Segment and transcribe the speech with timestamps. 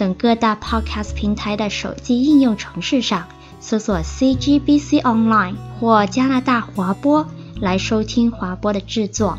[0.00, 3.28] 等各大 Podcast 平台的手机应用程式上
[3.60, 7.28] 搜索 CGBC Online 或加拿大华播
[7.60, 9.38] 来收听华播的制作。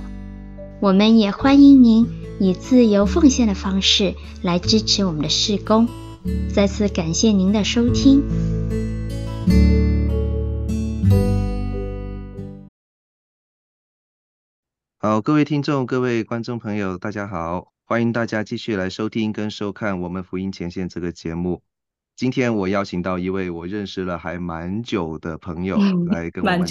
[0.79, 2.07] 我们也欢迎您
[2.39, 5.87] 以自由奉献的方式来支持我们的事工。
[6.53, 8.21] 再次感谢您的收听。
[14.99, 17.70] 好，各位听众、各位观众朋友，大家好。
[17.91, 21.61] 欢迎大家继续来收听跟收看我们福音前线这个节目。
[22.15, 26.65] 今天我邀请到一位我认识了还蛮久的朋友来跟我们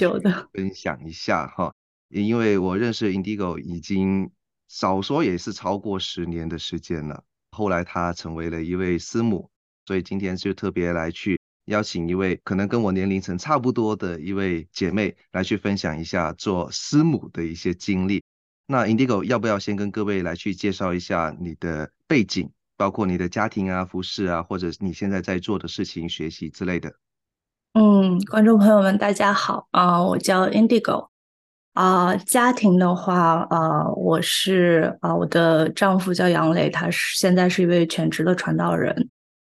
[0.55, 1.75] 分享一下哈。
[2.09, 4.31] 因为我认识 Indigo 已经
[4.67, 7.23] 少说也是超过十年的时间了。
[7.51, 9.51] 后来他成为了一位师母，
[9.85, 18.23] 所以今天就特别来去邀请一位可能跟我年龄层差不多的一位姐妹来去分享一下做师母的一些经历。
[18.71, 26.93] 那 Indigo 要不要先跟各位来去介绍一下你的背景，包括你的家庭啊、服饰啊，或者你现在在做的事情、学习之类的？
[27.75, 31.09] 嗯，观众朋友们，大家好啊、我叫 Indigo
[31.73, 39.11] 啊、家庭的话啊、呃，我是啊、我的丈夫叫杨磊，他是现在是一位全职的传道人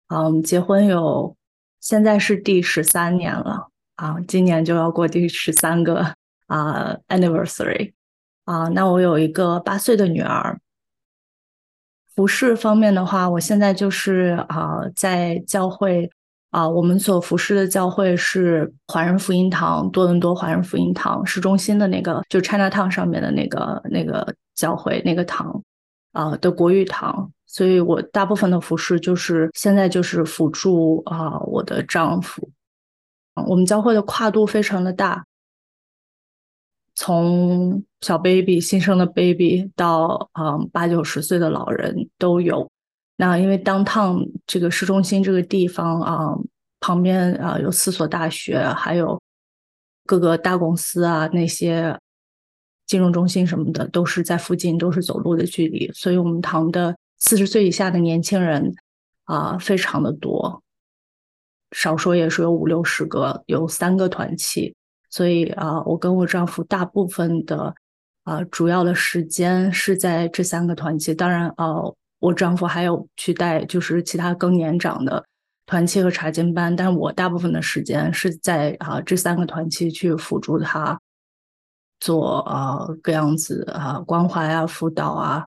[0.08, 1.36] 啊、我们结婚有
[1.82, 6.14] 现在是第十三年了啊、今年就要过第十三个
[6.48, 7.92] 啊、anniversary。
[8.46, 10.60] 啊，那我有一个八岁的女儿。
[12.14, 16.10] 服饰方面的话，我现在就是啊，在教会
[16.50, 25.64] 啊，我们所服饰的教会是华人福音堂，多伦多华人福音堂市中心的那个，就 Chinatown 上面的那个那个教会那个堂
[26.12, 32.50] 啊的国语堂，所以我大部分的服饰就是现在就是辅助啊我的丈夫。
[33.48, 35.26] 我们教会的跨度非常的大。
[37.04, 42.70] 从小 baby 新生的 baby 到嗯八九十岁的老人都有。
[43.16, 46.38] 那因为 downtown 这个市中心这个地方啊，
[46.80, 49.20] 旁边啊有四所大学，还有
[50.06, 51.98] 各个大公司啊，那些
[52.86, 55.92] 金融中心什么的都是在附近，都是走路的距离。
[55.94, 58.76] 所以我们堂的四十岁以下的年轻人
[59.24, 60.62] 啊非常的多，
[61.72, 64.76] 少说也是有五六十个，有三个团契。
[65.12, 67.76] 所以啊，我跟我丈夫大部分的
[68.24, 71.14] 啊主要的时间是在这三个团契。
[71.14, 71.76] 当然啊，
[72.20, 75.24] 我丈夫还有去带就是其他更年长的
[75.66, 80.98] 团契和查经班，但是我大部分的时间是在啊这三个团契去辅助他
[82.00, 85.46] 做啊各样子啊关怀啊辅导啊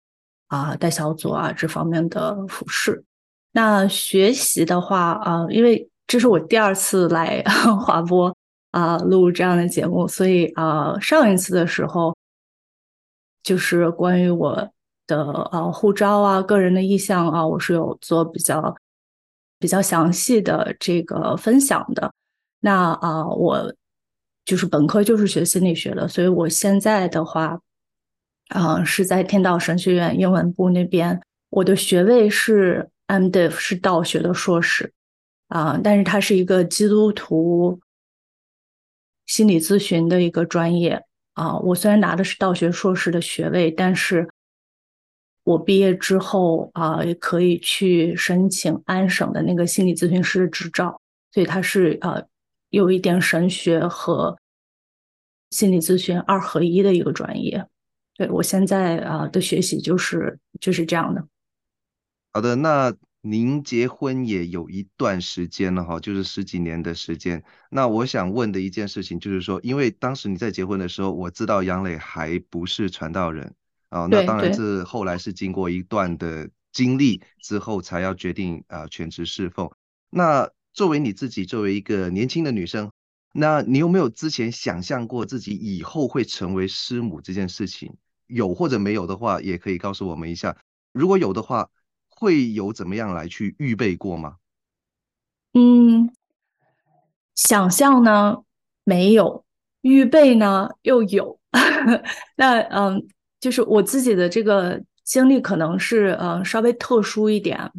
[0.47, 3.03] 啊带小组啊这方面的服事。
[3.51, 7.43] 那学习的话啊，因为这是我第二次来
[7.85, 8.35] 华 播。
[8.71, 12.15] 啊，录这样的节目，所以啊，上一次的时候
[13.43, 14.71] 就是关于我
[15.07, 18.73] 的啊护照啊、个人的意向啊，我是有做比较
[19.59, 22.13] 比较详细的这个分享的。
[22.61, 23.73] 那啊，我
[24.45, 27.59] 就是本科就是学心理学的，所以我现在的话
[28.49, 34.93] 啊是在天道神学院英文部那边，我的学位是 MDiv，是道学的硕士
[35.49, 37.77] 啊，但是它是一个基督徒。
[39.31, 41.01] 心理咨询的一个专业
[41.35, 44.27] 啊，我虽然拿的是道学硕士的学位，但是
[45.45, 50.99] 我毕业之后啊，也可以去申请安省的那个心理咨询师执照，
[51.31, 52.21] 所以它是啊
[52.71, 54.37] 有一点神学和
[55.51, 57.65] 心理咨询二合一的一个专业。
[58.17, 61.25] 对，我现在啊的学习就是就是这样的。
[62.33, 62.93] 好的，那。
[63.21, 67.43] 您结婚也有一段时间了哈，就是十几年的时间。
[67.69, 73.53] 那我想问的一件事情就是说，因为当时你在结婚的时候，我知道杨磊还不是传道人
[73.89, 74.07] 啊。
[74.09, 79.69] 那当然是后来是经过一段的经历之后，才要决定啊全职侍奉。
[80.09, 82.91] 那作为你自己，作为一个年轻的女生，
[83.33, 87.95] 那你有没有之前想象过自己以后会成为师母这件事情？
[88.25, 90.57] 有或者没有的话，也可以告诉我们一下。
[90.91, 91.69] 如果有的话，
[92.21, 94.35] 会有怎么样来去预备过吗？
[95.53, 96.13] 嗯，
[97.33, 98.43] 想象呢
[98.83, 99.43] 没有，
[99.81, 101.39] 预备呢又有。
[102.37, 103.07] 那嗯，
[103.39, 107.71] 就是我自己的这个经历可能是呃稍微特殊一点，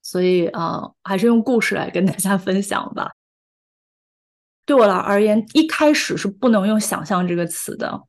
[0.00, 3.10] 所以啊、呃，还是用故事来跟大家分享吧。
[4.64, 8.00] 对我来而言，一开始是不能用“想象”这个词的，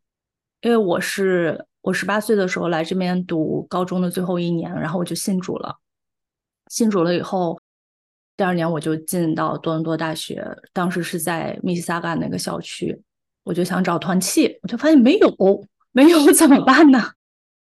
[0.61, 5.77] 因为我是我十八岁的时候来这边读高中的最后一年，然后我就信主了。
[6.67, 7.59] 信主了以后，
[8.37, 13.01] 第二年我就进到多伦多大学，当时是在密西萨干那个校区，
[13.43, 15.35] 我就想找团契，我就发现没有，
[15.91, 16.99] 没有 怎么办呢？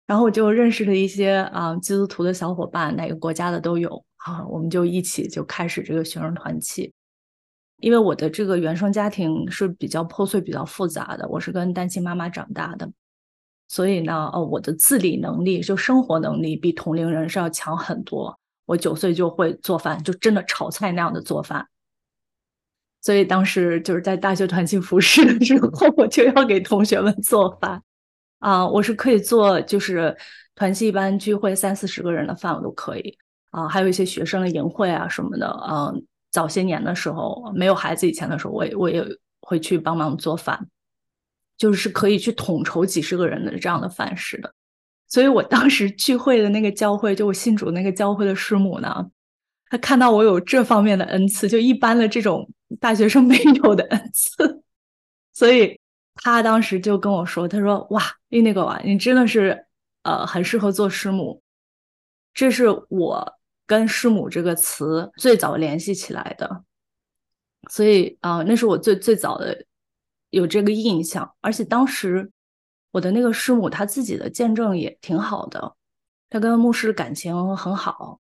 [0.06, 6.92] 然后我就认识了一些啊、基督徒的小伙伴，哪个国家的都有啊，我们就一起就开始这个学生团契。
[7.78, 12.90] 因为我的这个原生家庭是比较破碎、比较复杂的，我是跟单亲妈妈长大的，
[13.68, 18.38] 所以呢，呃，我的自理能力就生活能力比同龄人是要强很多。
[18.64, 21.66] 我九岁就会做饭，就真的炒菜那样的做饭。
[23.02, 27.82] 所以当时就是在大学团契服侍的时候， 我就要给同学们做饭
[28.40, 30.16] 啊，我是可以做，就是
[30.54, 33.16] 团系一般聚会三四十个人的饭我都可以
[33.50, 36.04] 啊，还有一些学生的营会啊什么的，嗯。
[36.32, 39.02] 早些年的时候，没有孩子以前的时候，我也我也
[39.40, 40.66] 会去帮忙做饭，
[41.56, 44.52] 就是可以去统筹几十个人的这样的范式的。
[45.08, 49.06] 所以我当时聚会的那个教会，就我信主那个教会的师母呢，
[49.70, 52.48] 他看到我有这方面的恩赐，就一般的这种
[52.80, 54.62] 大学生 没有的恩赐，
[55.32, 55.78] 所以
[56.14, 59.66] 他当时就跟我说：“他说哇，那个啊，你真的是
[60.02, 61.42] 呃很适合做师母。”
[62.34, 63.32] 这是我。
[63.68, 66.62] 跟师母这个词最早联系起来的，
[67.68, 69.60] 所以啊、那是我最最早的
[70.36, 71.30] 有这个印象。
[71.40, 72.30] 而且当时
[72.92, 75.74] 我的那个师母她自己的见证也挺好的，
[76.30, 78.20] 她跟牧师感情很好，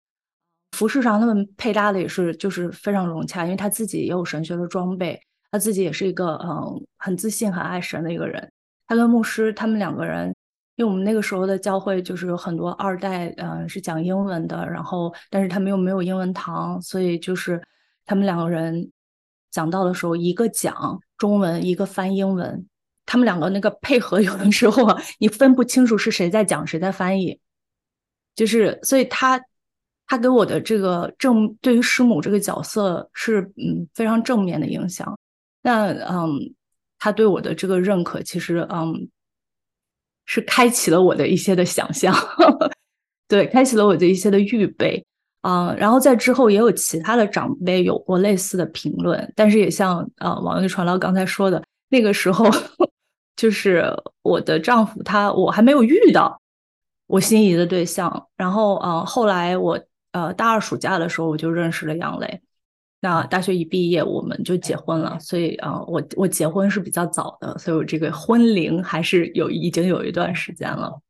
[0.72, 5.20] 服饰上他们配搭的也是就是非常融洽，因为她自己也有神学的装备，
[5.52, 8.52] 她自己也是一个嗯很自信、很爱神的一个人。
[8.88, 10.34] 她跟牧师他们两个人。
[10.76, 17.62] 因为我们那个时候的教会就是有很多二代，嗯、是讲英文的，然后但是他们又没有英文堂，所以就是
[18.08, 18.92] 他们两个人
[19.52, 22.68] 讲道的时候，一个讲中文，一个翻英文，
[23.06, 27.40] 他们两个那个配合有的时候啊，你分不清楚是谁在讲谁在翻译，
[28.36, 29.42] 就是所以他
[30.06, 35.18] 他给我的这个正对于师母这个角色是嗯非常正面的影响，
[35.62, 36.54] 那嗯
[37.00, 39.08] 他对我的这个认可其实嗯。
[40.26, 42.16] 是开启了我的一些的想象，
[43.28, 45.06] 对，开启了我的一些的预备。
[45.44, 45.76] 啊、呃。
[45.78, 52.46] 然后在之后也有其他的长辈有过类似的评论，但是也像呃，网络传道刚才说的，那个时候
[53.38, 53.86] 就是
[54.24, 56.42] 我的丈夫他我还没有遇到
[57.08, 58.28] 我心仪的对象。
[58.36, 59.80] 然后啊、呃，后来我
[60.14, 62.42] 呃大二暑假的时候我就认识了杨磊。
[63.02, 65.20] 那大学一毕业，我们就结婚了。
[65.20, 71.02] 所以啊，我我结婚是比较早的，所以我这个婚龄还是有已经有一段时间了。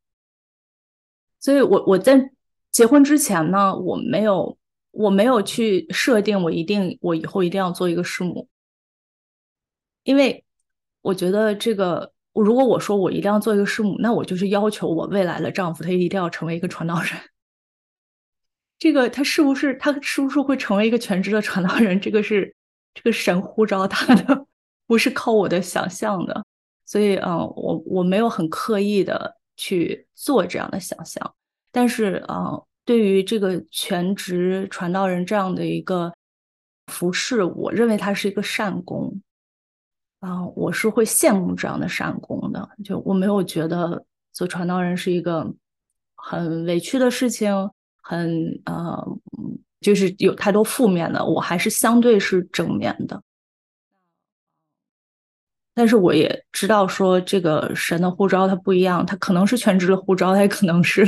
[1.38, 2.32] 所以我我在
[2.74, 4.58] 结婚之前呢，我没有
[4.90, 8.48] 我没有去设定我一定我以后一定要做一个师母，
[10.02, 10.44] 因为
[11.00, 17.12] 我觉得这个如果我说我一定要做一个师母，那我就是要求我未来的丈夫他一定要成为一个传道人。
[18.76, 22.00] 这个他是不是他是不是会成为一个全职的传道人？
[22.00, 22.52] 这个是
[22.92, 24.46] 这个神呼召他的，
[24.88, 26.44] 不是靠我的想象的。
[26.84, 31.34] 所以，嗯，我我没有很刻意的去做这样的想象。
[31.76, 32.52] 但是，啊，
[32.84, 36.14] 对于这个全职传道人这样的一个
[36.86, 39.20] 服侍，我认为它是一个善工。
[40.20, 42.68] 啊，我是会羡慕这样的善工的。
[42.84, 45.52] 就我没有觉得做传道人是一个
[46.14, 47.52] 很委屈的事情。
[48.00, 49.04] 很呃，
[49.80, 53.20] 就是有太多负面的，我还是相对是正面的。
[55.74, 61.04] 但是我也知道说，这个神的呼召它不一样，它可能是全职的呼召，它也可能是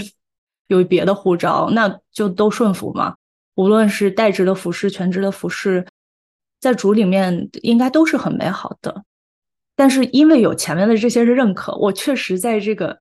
[0.69, 3.15] 有别的护照，那就都顺服嘛。
[3.55, 5.87] 无论是代职的服饰，全职的服饰，
[6.61, 9.05] 在主里面应该都是很美好的。
[9.75, 12.99] 但是因为有前面的这些认可，我确实在这个。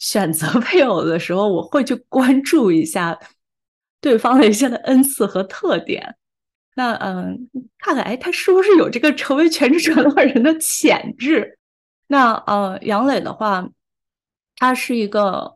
[0.00, 3.16] 选择 配偶的时候，我会去关注一下
[4.00, 6.16] 对方的一些的恩赐和特点。
[6.74, 11.56] 那嗯，看看哎，他是不是有这个成为全职传道人的潜质？
[12.08, 13.66] 那呃，杨磊的话，
[14.56, 15.53] 他是一个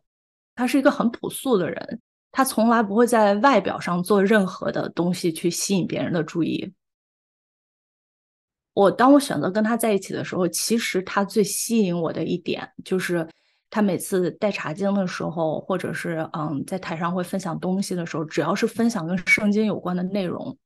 [0.59, 2.01] 他是一个很朴素的人，
[2.33, 6.75] 他从来不会在外表上做任何的东西去吸引别人的注意。
[8.75, 13.25] 我当我选择跟他在一起的时候，其实他最吸引我的一点就是。
[13.71, 20.57] 他每次带茶经的时候，或者是嗯，在台上会分享东西的时候，只要是分享跟圣经有关的内容，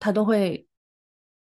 [0.00, 0.66] 他都会，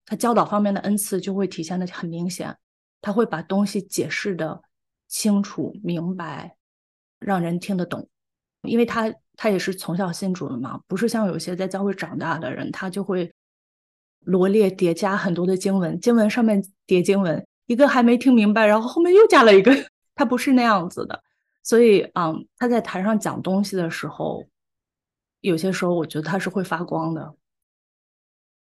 [0.05, 2.57] 他教导方面的恩赐就会体现的很明显。
[3.01, 4.61] 他会把东西解释的
[5.09, 6.55] 清楚明白，
[7.19, 8.07] 让人听得懂。
[8.63, 13.31] 因为他他也是从小信主的嘛，不是像有些在教会长大的人，他就会
[14.25, 19.71] 罗列叠加很多的经文，经文上面叠经文，一个还没听明白，然后后面又加了一个，
[20.13, 21.23] 他不是那样子的。
[21.63, 24.45] 所以，嗯，他在台上讲东西的时候，
[25.39, 27.33] 有些时候我觉得他是会发光的，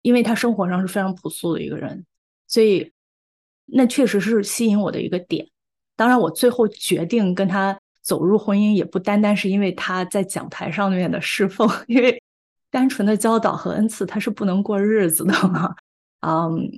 [0.04, 2.06] 因为他生活上是非常朴素的一个人，
[2.46, 2.94] 所以
[3.66, 5.50] 那确实是吸引我的一个点。
[5.96, 7.80] 当然，我最后决定跟他。
[8.08, 12.24] 走入婚姻也不单单是因为他在讲台上面的侍奉， 因为
[12.72, 15.76] 单纯的教导和恩赐他是不能过日子的嘛。
[16.22, 16.72] 嗯，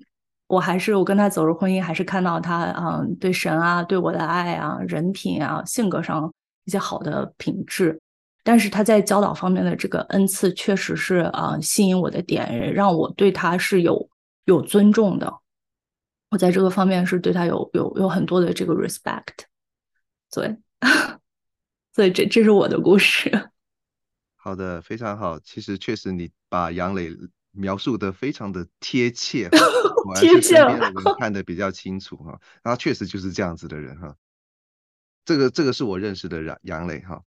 [0.48, 6.34] 我还是我跟他走入婚姻，还是看到他嗯对神啊、对我的爱啊、人品啊、性格上
[6.66, 8.02] 一些好的品质。
[8.44, 14.10] 但是他在教导方面的这个恩赐，确实是啊、嗯、吸引我的点，让我对他是有
[14.46, 15.32] 有尊重的。
[16.32, 19.46] 我在这个方面是对他有有有很多的这个 respect。
[20.34, 20.58] 对。
[21.94, 23.50] 所以这这是我的故事。
[24.36, 25.40] 好的，非常好。
[25.40, 27.16] 其实确实你把杨磊
[27.52, 29.50] 描述的非常的贴切，
[30.20, 32.40] 贴切了， 看得比较清楚哈。
[32.64, 34.16] 他确实就是这样子的人哈。
[35.26, 37.22] 这个这个是我认识的杨杨磊哈。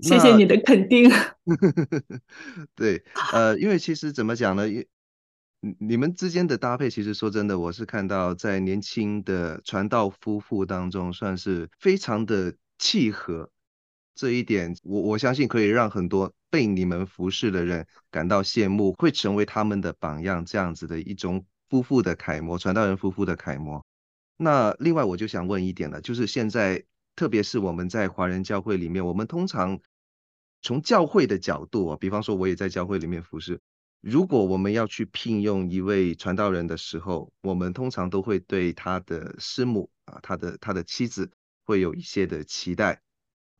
[0.00, 1.10] 谢谢你的肯定。
[2.74, 4.68] 对，呃，因为其实怎么讲呢？
[4.68, 4.84] 因
[5.78, 13.52] 你们之间的搭配，其实说真的，我是看到在年轻的传道夫妇当中，算是非常的契合。
[14.14, 23.86] 这一点，我我相信可以让很多被你们服侍的人感到羡慕，会成为他们的榜样，这样子的一种夫妇的楷模，传道人夫妇的楷模。
[24.36, 26.84] 那另外，我就想问一点了，就是现在，
[27.16, 29.80] 特别是我们在华人教会里面，我们通常
[30.60, 33.60] 从教会的角度啊，比方说我也在教会里面服侍，
[34.02, 41.30] 如果我们要去聘用一位传道人的时候，我们通常都会对他的师母啊，他的他的妻子
[41.70, 43.00] 会有一些的期待。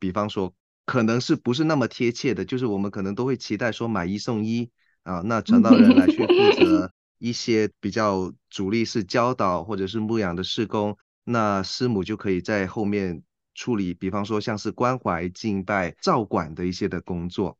[0.00, 0.52] 比方说，
[0.84, 4.70] 可能是不是那么贴切的，就是我们可能都会期待说买一送一
[5.04, 13.22] 啊，那传道人来去负责 一些比较主力是教导或者是牧养的事工，那师母就可以在后面
[13.54, 17.58] 处理，比方说像是关怀、敬拜、照管的一些的工作。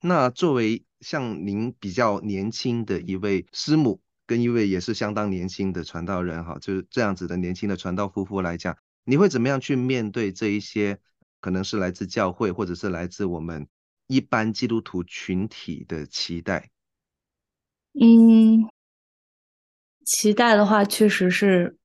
[0.00, 10.98] 那作为像您比较年轻的一位师母，跟一位也是相当年轻的传道人哈，就是这样子的年轻的传道夫妇来讲，你会怎么样去面对这一些？
[11.38, 13.68] 可能是来自教会，或者是来自我们
[14.08, 16.70] 一般基督徒群体的期待。
[17.92, 18.68] 嗯，
[20.04, 21.76] 期待的话确实是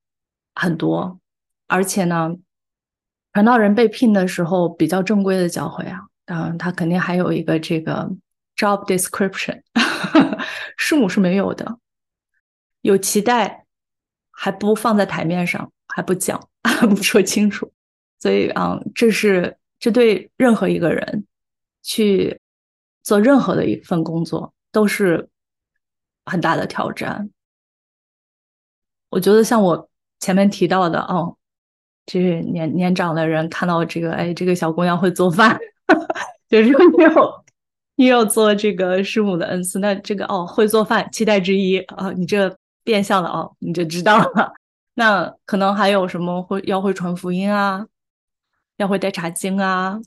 [0.55, 1.19] 很多，
[1.67, 2.35] 而且呢，
[3.33, 8.09] 传道人被聘的时候比较正规的教会啊，当然他肯定还有一个这个
[8.55, 9.61] job description，
[10.75, 11.77] 师母是没有的，
[12.81, 13.67] 有期待
[14.31, 17.71] 还不放在台面上，还不讲， 还不说清楚。
[18.19, 21.25] 所以，啊，这是这对任何一个人
[21.81, 22.39] 去
[23.01, 25.27] 做任何的一份工作都是
[26.25, 27.29] 很大的挑战。
[29.09, 31.35] 我觉得像我前面提到的，哦，
[32.05, 35.59] 这年年长的人看到这个，哎，这个小姑娘会做饭，
[36.47, 37.43] 就是你有
[37.95, 44.53] 你有做这个师母的恩赐，那这个哦会做饭，期待之一啊，你这变相的哦，你就知道了。
[45.01, 47.87] 那可能还有什么会要会传福音啊？
[48.77, 49.99] 要会带查经啊，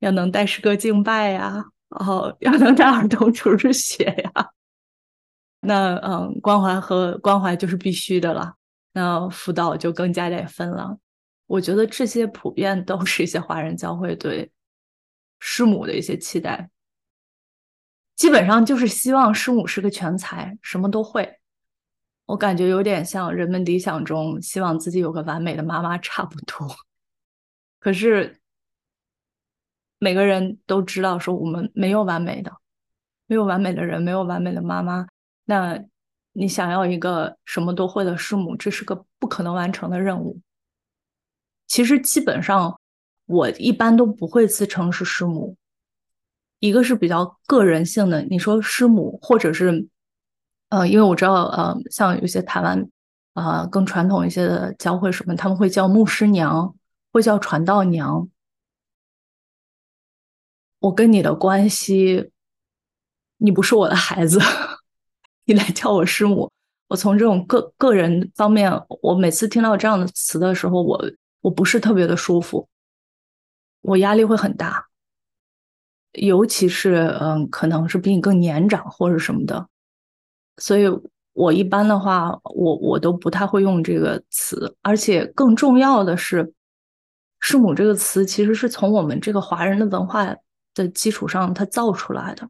[0.00, 4.50] 要能带诗歌敬拜呀，然后要能带儿童主日学呀。
[5.60, 8.56] 那嗯，关怀和关怀就是必须的了。
[8.92, 10.98] 那辅导就更加得分了。
[11.46, 14.50] 我觉得这些普遍都是一些华人教会对
[15.38, 16.68] 师母的一些期待，
[18.14, 21.38] 基本上就是希望师母是个全才，什么都会。
[22.26, 26.68] 我感觉有点像人们理想中希望自己有个完美的妈妈差不多。
[27.78, 28.40] 可是，
[29.98, 32.52] 每个人都知道，说我们没有完美的，
[33.26, 35.06] 没有完美的人，没有完美的妈妈。
[35.44, 35.80] 那
[36.32, 40.40] 你想要一个什么都会的师母，这是个不可能完成的任务。
[41.68, 42.78] 其实基本上，
[43.26, 45.56] 我一般都不会自称是师母。
[46.58, 49.86] 一个是比较个人性的，你说师母，或者是，
[50.68, 52.80] 呃，因为我知道，呃，像有些台湾，
[53.34, 56.74] 啊、呃，更传统一些的教会什么，他们会叫牧师娘。
[57.12, 58.28] 会叫传道娘，
[60.80, 62.30] 我跟你的关系，
[63.38, 64.38] 你不是我的孩子，
[65.46, 66.52] 你来叫我师母。
[66.88, 68.70] 我从这种个个人方面，
[69.00, 71.02] 我每次听到这样的词的时候，我
[71.40, 72.68] 我不是特别的舒服，
[73.80, 74.88] 我压力会很大，
[76.12, 79.66] 尤其是嗯，可能是比你更年长或者什么的，
[80.58, 80.84] 所以
[81.32, 86.52] 我一般的话，我我都不太会用这个词，而且更重要的是。
[87.38, 90.34] 师母这个词其实是从我们这个华人的文化
[90.74, 92.48] 的基础上，它造出来的。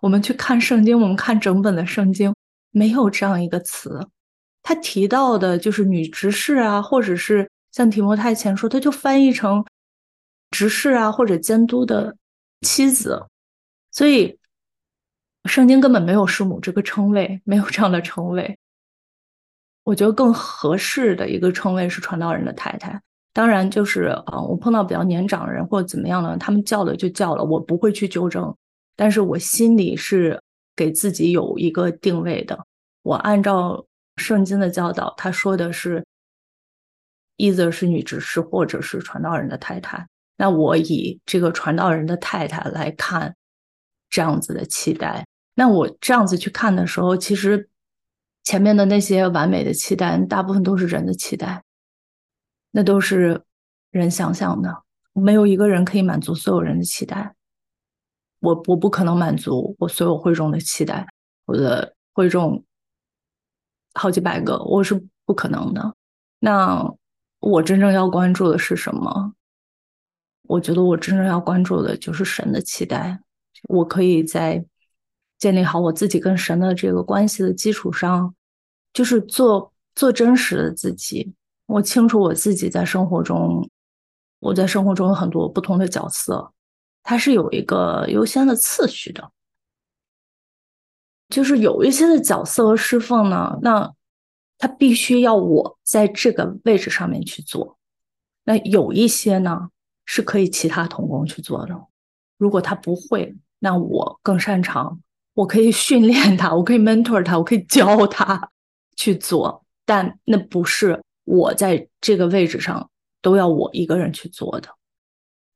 [0.00, 2.32] 我们去看圣经，我们看整本的圣经，
[2.70, 4.08] 没有这样一个词。
[4.62, 9.62] 他提到的就是女执事啊，或者是像提摩太前书，他就翻译成
[10.52, 12.16] 执事啊，或者监督的
[12.60, 13.26] 妻子。
[13.90, 14.38] 所以，
[15.48, 18.56] 圣经根本没有师母这个称谓，没有这样的称谓。
[19.82, 23.00] 我觉得更合适的一个称谓是传道人的太太。
[23.32, 28.54] 当然，就是啊，我碰到比较年长的人或者怎么样的，他们叫了就叫了，我不会去纠正。
[28.96, 30.40] 但是我心里是
[30.74, 32.58] 给自己有一个定位的。
[33.02, 33.84] 我按照
[34.16, 36.04] 圣经的教导，他说的是
[37.36, 40.04] ，either 是女执事，或者是传道人的太太。
[40.36, 43.34] 那我以这个传道人的太太来看
[44.10, 45.24] 这样子的期待。
[45.58, 47.68] 那我这样子去看的时候，其实
[48.44, 51.64] 前面的那些完美的期待，大部分都是人的期待，
[52.70, 53.42] 那都是
[53.90, 57.34] 人想象的，没有一个人可以满足所有人的期待。
[58.38, 61.04] 我我不可能满足我所有会众的期待，
[61.46, 62.64] 我的会众
[63.94, 65.92] 好几百个，我是不可能的。
[66.38, 66.88] 那
[67.40, 69.34] 我真正要关注的是什么？
[70.42, 73.20] 我觉得我真正要关注的就是神的期待。
[73.64, 74.64] 我可以在
[75.38, 78.34] 建立好我自己跟神的这个关系的基础上，
[78.92, 81.32] 就是做做真实的自己。
[81.66, 83.68] 我清楚我自己在生活中，
[84.40, 86.52] 我在生活中有很多不同的角色。
[87.02, 89.30] 它是有一个优先的次序的，
[91.30, 93.94] 就是有一些的角色和侍奉呢，那
[94.58, 97.78] 他必须要我在这个位置上面去做。
[98.44, 99.70] 那有一些呢
[100.04, 101.86] 是可以其他同工去做的。
[102.36, 105.00] 如果他不会，那我更擅长，
[105.38, 108.50] 我可以训练他，我可以 mentor 他，我可以教他
[108.96, 109.64] 去做。
[109.86, 112.90] 但那不是我在这个位置上
[113.22, 114.68] 都要我一个人去做的。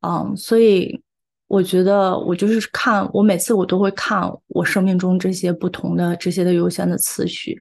[0.01, 1.03] 嗯，所以。
[1.49, 7.61] 我觉得我就是看，我每次我都会看我生命中这些不同的这些的优先的次序。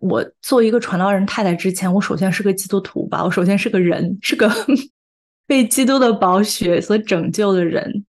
[0.00, 4.50] 我做一个传道人太太之前，我首先是个基督徒吧，我首先是个人，是个
[5.46, 8.04] 被基督的宝血所拯救的人。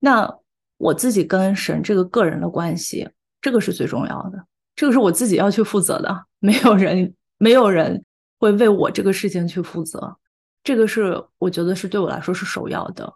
[0.00, 0.34] 那
[0.76, 3.08] 我自己跟神这个个人的关系，
[3.40, 8.04] 这个是最重要的，这个是我自己要去负责的，没有人，没有人
[8.38, 10.16] 会为我这个事情去负责。
[10.62, 13.12] 这个是我觉得是对我来说是首要的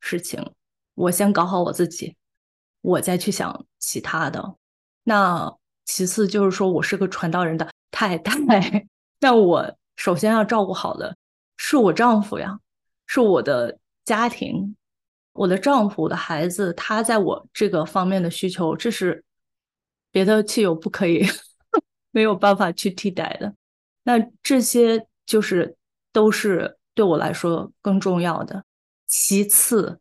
[0.00, 0.44] 事情。
[0.94, 2.14] 我先搞好我自己，
[2.82, 4.54] 我再去想其他的。
[5.02, 5.50] 那
[5.86, 8.86] 其次就是说我是个传道人的太太，
[9.18, 11.16] 那我首先要照顾好的
[11.56, 12.58] 是我丈夫呀，
[13.06, 14.76] 是我的家庭，
[15.32, 19.24] 我的丈夫，的孩子，他在我这个方面的需求，这是
[20.10, 21.26] 别的亲友不可以
[22.10, 23.54] 没有办法去替代的。
[24.02, 25.76] 那这些就是
[26.12, 28.64] 都是对我来说更重要的。
[29.06, 30.00] 其次。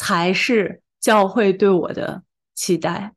[0.00, 2.22] 才是教会对我的
[2.54, 3.16] 期待。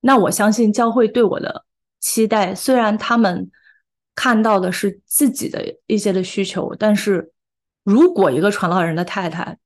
[0.00, 1.66] 那我相信教会对我的
[2.00, 3.50] 期待，虽然他们
[4.14, 7.34] 看到的是自己的一些的需求，但是
[7.82, 9.58] 如果一个传道人的太太，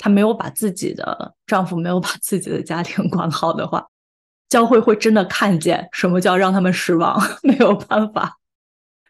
[0.00, 3.86] 她没有把自己的丈夫，没有把自己的家庭管好的话，
[4.48, 8.38] 教会会真的看见什么叫让他们失望， 没有办法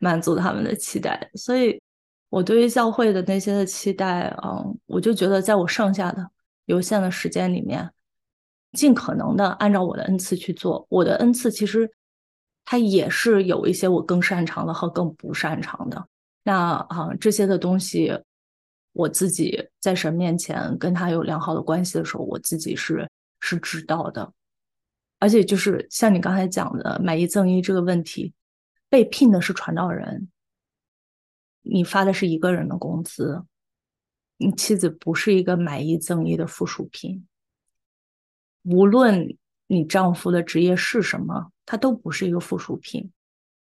[0.00, 1.30] 满足他们的期待。
[1.34, 1.80] 所以，
[2.28, 6.28] 我对于教会的那些的期待，嗯，我就觉得在我剩下的。
[6.66, 7.90] 有限的时间里面，
[8.74, 10.86] 尽可能的按照我的恩赐去做。
[10.88, 11.90] 我的恩赐其实
[12.64, 16.06] 它也是有一些我更擅长的和更不擅长的。
[16.44, 18.16] 那啊，这些的东西，
[18.92, 23.08] 我自己在神面前跟他有良好的关系的时候，我自己是
[23.40, 24.32] 是知道的。
[25.18, 28.32] 而且就是像你刚才讲的买一赠一这个问题，
[28.88, 30.28] 被聘的是传道人，
[31.62, 33.44] 你发的是一个人的工资。
[34.38, 37.26] 你妻子不是一个买一赠一的附属品，
[38.62, 43.12] 无论你丈夫的职业是什么，他都不是一个附属品。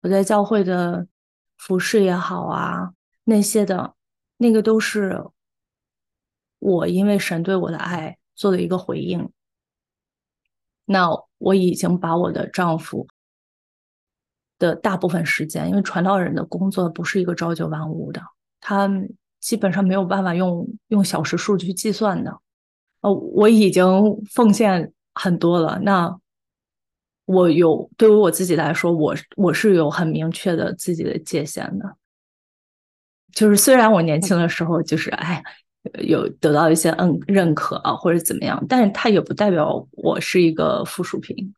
[0.01, 1.08] 我在教会的
[1.58, 3.94] 服饰也好啊，那些的，
[4.38, 5.24] 那个都是
[6.60, 9.30] 我因为神对我的爱做的一个回应。
[10.86, 13.08] 那我已经把我的丈夫
[14.58, 18.21] 的大部分时间，因为传道人的工作不是一个朝九晚五的，
[18.60, 18.89] 他。
[19.41, 22.36] 基本上没有办法用用小时数去计算的，
[23.02, 23.86] 哦，我已经
[24.26, 25.78] 奉献很多了。
[25.84, 26.19] 那
[27.26, 31.95] 我有对于我自己来说，我我是有很明确的自己的界限的。
[33.36, 35.43] 就是虽然我年轻的时候就是哎
[36.00, 41.54] 有得到一些嗯认可啊或者怎么样，但是它也不代表我是一个附属品。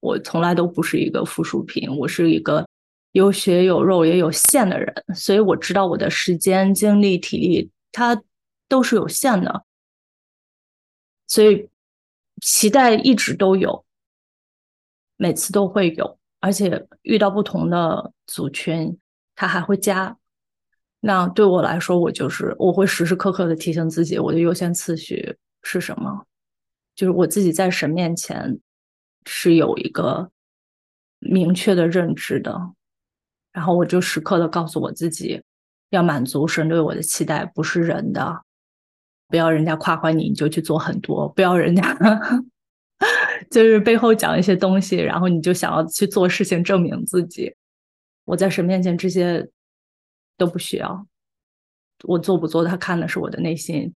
[0.00, 2.64] 我从来都不是一个附属品，我是一个
[3.12, 8.22] 有血有肉也有限的人，所以我知道我的时间、精力、体力它
[8.68, 9.64] 都是有限的，
[11.26, 11.68] 所以
[12.40, 13.84] 期待一直都有，
[15.16, 18.96] 每次都会有，而且遇到不同的组群，
[19.34, 20.16] 它还会加。
[21.00, 26.26] 那对我来说，我就是我会时时刻刻的提醒自己，我的优先次序是什么，
[26.96, 28.58] 就是我自己在神面前
[29.24, 30.28] 是有一个
[31.20, 32.52] 明确的认知的，
[33.52, 35.40] 然后我就时刻的告诉我自己，
[35.90, 38.42] 要满足神对我的期待，不是人的，
[39.28, 41.96] 不要人家夸夸你，你就去做很多，不要人家
[43.52, 47.54] 就是背后讲一些东西，然后你就想要去做事情证明自己。
[48.24, 49.48] 我在神面前这些。
[50.38, 51.06] 都不需要，
[52.04, 53.92] 我做不做，他看的是我的内心，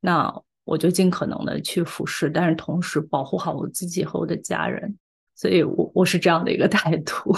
[0.00, 0.32] 那
[0.64, 4.96] 我就尽可能的去服侍，但是同时保护好我自己和我的家人，
[5.34, 7.36] 所以我我是这样的一个 态度。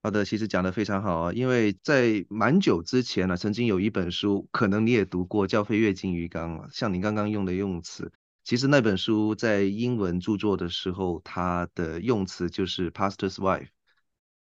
[0.00, 8.12] 好的，其实讲的非常好啊，因为在蛮久之前呢，曾经有一本书，可能你也读过，叫《飞跃金鱼缸》，像你刚刚用的用词，
[8.44, 13.68] 其实那本书在英文著作的时候，它的用词就是 pastor's wife，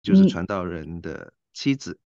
[0.02, 1.92] 就是传道人的妻子。
[1.92, 2.01] 嗯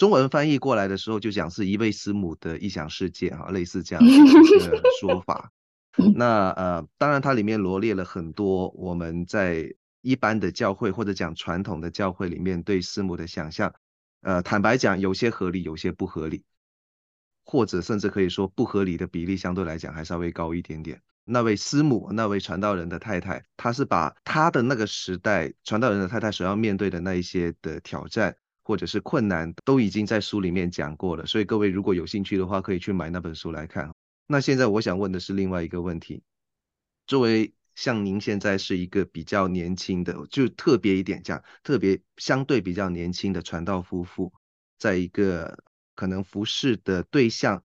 [0.00, 5.52] 中文翻译过来的时候，就讲是一位师母的异想世界，哈，类似这样的说法。
[6.16, 13.74] 那呃，当然它里面罗列了很多我们在一般的教会或者讲传统的教会里面对师母的想象。
[14.22, 16.46] 呃，坦白讲，有些合理，有些不合理，
[17.44, 21.02] 或者甚至可以说不合理的比例相对来讲还稍微高一点点。
[21.26, 28.34] 那位师母，那位传道人的太太，她是把她的那个时代传道人的太太所要面对的那一些的挑战。
[28.70, 33.92] 或者是困难都已经在书里面讲过了，所以各位如果有兴趣的话，可以去买那本书来看。
[34.28, 36.22] 那现在我想问的是另外一个问题：
[37.04, 44.32] 作为像您现在是一个比较年轻的，就特别一点讲，特别相对比较年轻的传道夫妇，
[44.78, 45.64] 在一个
[45.96, 47.64] 可能服侍的对象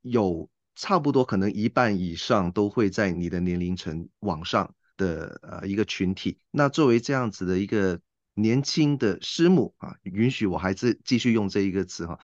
[0.00, 8.00] 有差不多可能一半以上都会在你的年龄层往上的呃一个群体，那作为这样子的一个。
[8.34, 12.18] 年轻的师母啊，允许我还是继续用这一个词哈。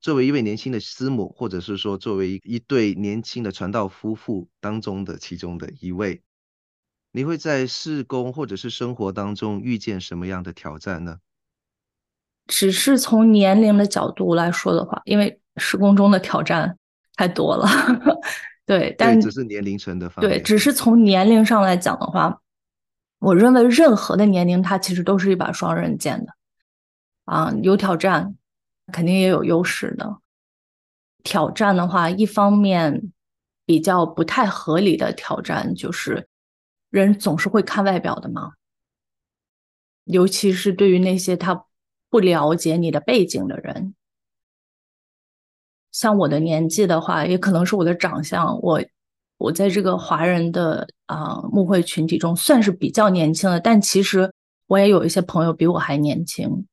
[0.00, 6.20] 作为一位年轻的师母，或者是说作为一对年轻的传道夫妇当中的其中的一位，
[7.12, 11.16] 你会在事工或者是生活当中遇见什么样的挑战呢？
[12.46, 16.76] 只是从年龄的角度来说的话，因为施工中的挑战
[17.16, 17.66] 太多了，
[18.66, 22.38] 对，但只是年龄层的方面，对，只是从年龄上来讲的话。
[23.24, 26.34] 我认为任何的年龄，它其实都是一把双刃剑的，
[27.24, 28.36] 啊，有挑战，
[28.92, 30.18] 肯定也有优势的。
[31.22, 33.10] 挑战的话，一方面
[33.64, 36.28] 比较不太合理的挑战就是，
[36.90, 38.52] 人总是会看外表的嘛，
[40.04, 41.64] 尤其是对于那些他
[42.10, 43.94] 不了解你的背景的人，
[45.90, 48.84] 像我的年纪的话，也可能是我的长相，我。
[49.44, 54.32] 我在这个华人的啊、呃、会群体中算是比较年轻的，但其实
[54.68, 56.66] 我也有一些朋友比我还年轻。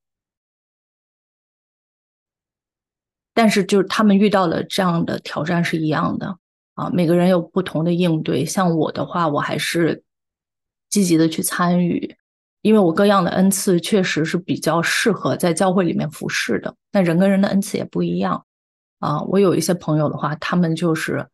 [3.34, 6.38] 但是就是他们遇到的这样的挑战是一样的
[6.75, 8.45] 啊，每个人有不同的应对。
[8.45, 10.01] 像我的话，我还是
[10.89, 12.15] 积极的去参与，
[12.62, 16.73] 因为我各样的恩赐确实是比较适合在教会里面服侍的。
[16.93, 18.45] 那人跟人的恩赐也不一样
[18.99, 19.21] 啊。
[19.23, 21.27] 我有一些朋友的话，他们就是。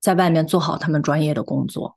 [0.00, 1.96] 在外面做好他们专业的工作，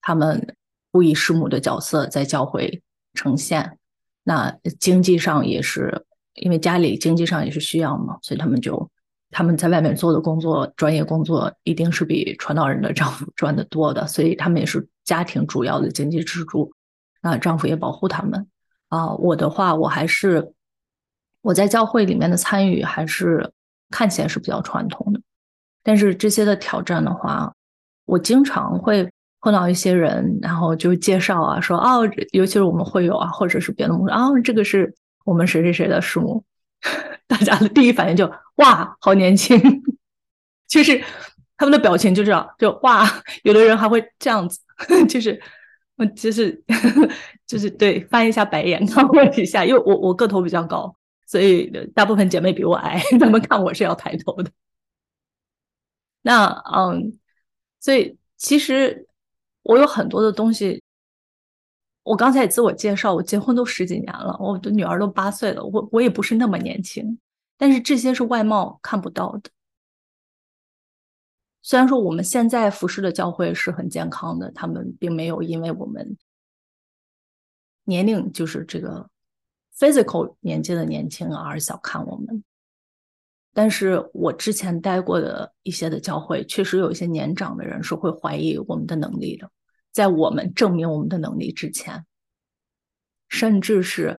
[0.00, 0.56] 他们
[0.90, 2.82] 不以师母的角色在教会
[3.14, 3.78] 呈现。
[4.22, 8.90] 那经济上也是，因为家里经济上也是需要嘛，所以他们就
[9.30, 16.72] 他们在外面做的工作，专业工作一定是比传道人的丈夫赚得多的，所以他们也是家庭主要的经济支柱。
[17.20, 18.46] 那丈夫也保护他们。
[18.88, 20.52] 啊，我的话，我还是
[21.40, 23.52] 我在教会里面的参与还是
[23.90, 25.20] 看起来是比较传统的。
[25.84, 27.52] 但是这些的挑战的话，
[28.06, 29.08] 我经常会
[29.40, 32.00] 碰到一些人，然后就介绍啊，说哦，
[32.32, 34.92] 尤其是我们会有啊，或者是别的牧师啊，这个是
[35.24, 36.42] 我们谁谁谁的师母，
[37.28, 39.60] 大家的第一反应就哇，好年轻，
[40.66, 40.98] 就是
[41.58, 43.06] 他们的表情就这样，就哇，
[43.42, 44.58] 有的人还会这样子，
[45.06, 45.38] 就是
[45.96, 46.62] 我就是
[47.46, 54.50] 就是对翻一下白眼看我一下，因为我我个头比较高，所以大部分姐妹比我矮，他们看我是要抬头的。
[56.26, 57.18] 那嗯，
[57.80, 59.06] 所以其实
[59.62, 60.82] 我有很多的东西。
[62.02, 67.18] 我刚才也自我介绍，我结婚都十几年了，我的女儿都八岁了，我我也不是那么年轻，
[67.56, 69.50] 但是这些是外貌看不到的。
[71.62, 76.14] 虽然说我们现在服侍的教会是很健康的，他们并没有因为我们
[77.84, 79.08] 年龄就是这个
[79.74, 82.44] physical 年纪的年轻而小看我们。
[83.56, 89.48] 但是我之前待过的一些的教会，确实有一些年长的人是会怀疑我们的能力的，
[89.92, 92.04] 在我们证明我们的能力之前，
[93.28, 94.18] 甚至是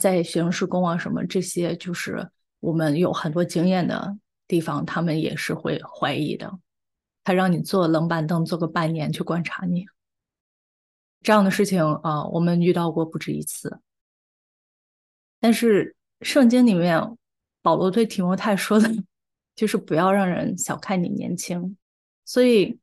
[0.00, 6.56] 在学生施工啊什么这些，就是我们有很多经验的地方，他们也是会怀疑的。
[7.24, 9.84] 他让你坐冷板凳坐个半年去观察你，
[11.22, 13.80] 这样的事情啊，我们遇到过不止一次。
[15.40, 17.16] 但是圣经里面。
[17.64, 18.86] 保罗对提摩太说的，
[19.56, 21.74] 就是不要让人小看你年轻，
[22.26, 22.78] 所以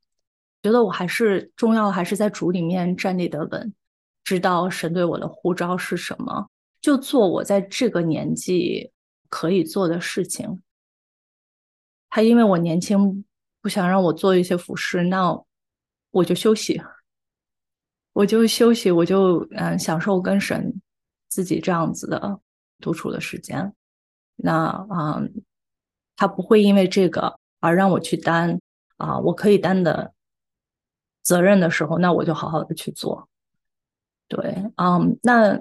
[0.60, 3.72] 觉得我还是重要，还是在主里面站立得稳，
[4.24, 8.90] 知道神对我的呼召是什么，就做我在这个年纪
[9.28, 10.60] 可以做的事情。
[12.10, 13.24] 他因为我年轻，
[13.60, 15.40] 不想让我做一些服侍，那
[16.10, 16.82] 我就休息，
[18.14, 20.74] 我就休息，我就嗯享受跟神
[21.28, 22.40] 自己这样子的
[22.80, 23.72] 独处的时间。
[24.36, 25.22] 那啊、
[26.16, 28.60] 他不会因为这个而让我去担
[28.96, 30.12] 啊，我可以担的
[31.22, 33.28] 责任的时候，那我就好好的去做。
[34.28, 35.60] 对，嗯，那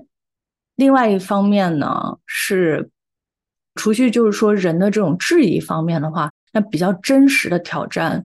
[0.76, 2.90] 另外一方面呢，是
[3.76, 8.26] 除去就是说人的这种质疑方面的话，那比较真实的挑战，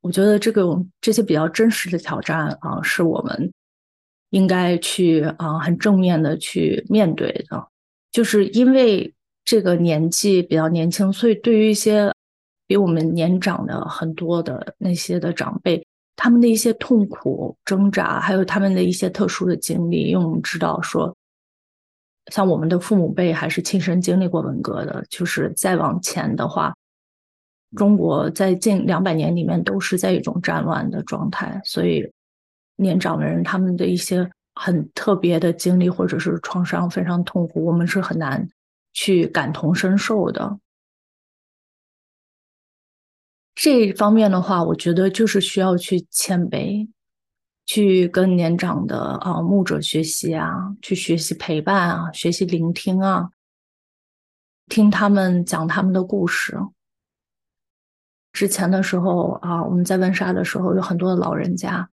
[0.00, 0.64] 我觉得这个
[1.00, 3.52] 这些比较真实的挑战啊，是我们
[4.30, 7.68] 应该去啊很正面的去面对的，
[8.10, 9.14] 就是因为。
[9.44, 12.12] 这个年纪比较年轻，所以对于一些
[12.66, 15.84] 比我们年长的很多的那些的长辈，
[16.16, 21.14] 他们的一些痛苦挣扎，还有他们的一些特殊的经历，因为我们知道说，
[22.30, 26.72] 像我们的父母辈还是亲身经历过文革的，就是再往前的话，
[27.76, 32.08] 中国在近两百年里面都是在一种战乱的状态，所以
[32.76, 38.48] 年长的人他们的一些很特别的经历或者是创伤非常痛苦，我们是很难。
[38.92, 40.58] 去感同身受的
[43.54, 46.88] 这一方面的话，我觉得就是需要去谦卑，
[47.66, 53.30] 去跟年长的啊牧者学习啊，去学习陪伴啊，学习聆听啊，
[54.68, 56.58] 听他们讲他们的故事。
[58.32, 61.88] 之前的时候啊，我们在温莎的时候，有很多的老人家，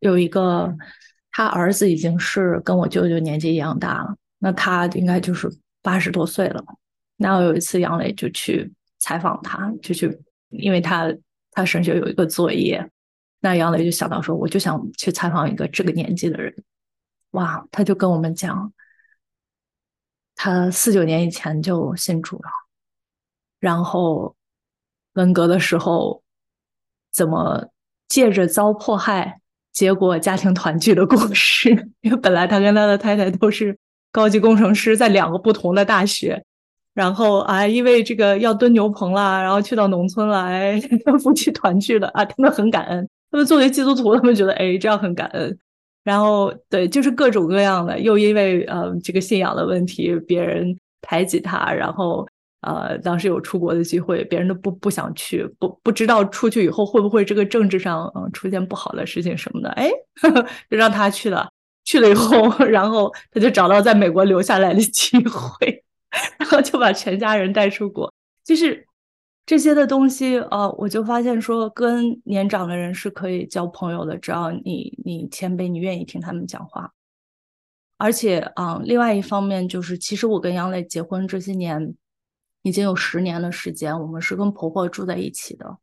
[0.00, 0.76] 有一个
[1.30, 4.16] 他儿子已经是跟我舅舅年纪一样大了。
[4.44, 6.62] 那他应该就是八十多岁了。
[7.16, 11.10] 那我有一次杨磊就去采访他，就去，因为他
[11.50, 12.86] 他神学有一个作业。
[13.40, 16.54] 那杨磊就想到说，我就想去采访一个这个年纪的人。
[17.30, 18.70] 哇，他就跟我们讲，
[20.34, 22.50] 他四九年以前就信主了，
[23.60, 24.36] 然后
[25.14, 26.22] 文革的时候
[27.10, 27.70] 怎么
[28.08, 29.40] 借着遭迫害，
[29.72, 31.70] 结果家庭团聚的故事。
[32.02, 33.78] 因为本来他跟他的太太都是。
[34.14, 36.40] 高级工程师在两个不同的大学，
[36.94, 40.80] 然后啊，因为这个要蹲牛棚啦，然后去到农村来，
[41.20, 43.08] 夫妻团聚了啊，他们很感恩。
[43.32, 45.58] 他们作为基督徒，他们觉得哎，这样很感恩。
[46.04, 52.24] 然后对，就是各种各样的，又因为呃这个信仰的问题，别人排挤他，然后
[52.60, 59.90] 呃当时有出国的机会，别人都不不想去，不不知道出去以后会不会这个政治上嗯出现不好的事情什么的，哎，
[60.22, 61.48] 呵 呵就让他去了。
[61.84, 65.84] 去了以后， 然后他就找到在美国留下来的机会，
[66.38, 68.12] 然后就把全家人带出国。
[68.42, 68.86] 就是
[69.46, 76.90] 这些的东西，呃，我就发现说，跟年长的人是可以交朋友的，只要你你谦卑，你愿意听他们讲话。
[77.98, 81.94] 而且，啊、另外一方面就是，其实我跟杨磊结婚这些年，
[82.62, 85.78] 已经有十年的时间，我们是跟婆婆住在一起的。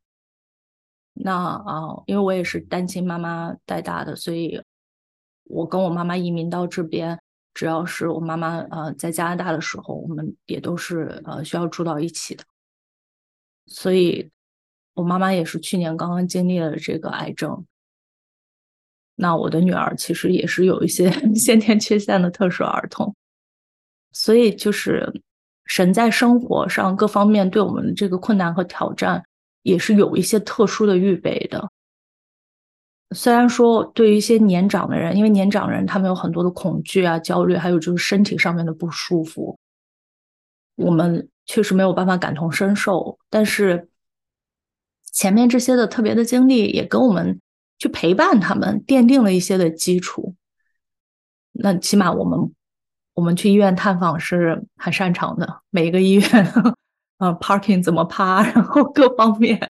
[1.14, 4.60] 那啊、因为我也是单亲妈妈带大的，所以。
[5.52, 7.20] 我跟我妈妈移民到这边，
[7.54, 12.44] 只要是我妈妈呃在加拿大的时候，我们也都是呃需要住到一起的。
[13.68, 14.30] 所以，
[14.94, 17.66] 我妈妈也是去年刚刚经历了这个癌症。
[19.16, 23.14] 那我的女儿其实也是有一些 先天缺陷的特殊儿童，
[24.12, 25.22] 所以就是
[25.66, 29.24] 神在生活上各方面对我们的这个困难和挑战，
[29.62, 31.70] 也是有一些特殊的预备的。
[33.13, 39.60] 虽然说对于一些年长的人，因为年长人他们有很多的恐惧啊、焦虑，还有就是身体上面的不舒服，
[40.76, 43.19] 我们确实没有办法感同身受。
[43.30, 43.89] 但是
[45.12, 47.38] 前面这些的特别的经历，也跟我们
[47.78, 50.34] 去陪伴他们，奠定了一些的基础。
[51.52, 52.54] 那起码我们
[53.13, 56.24] 我们去医院探访是很擅长的，每一个医院，
[57.17, 59.69] 嗯，parking 怎么趴，然后各方面，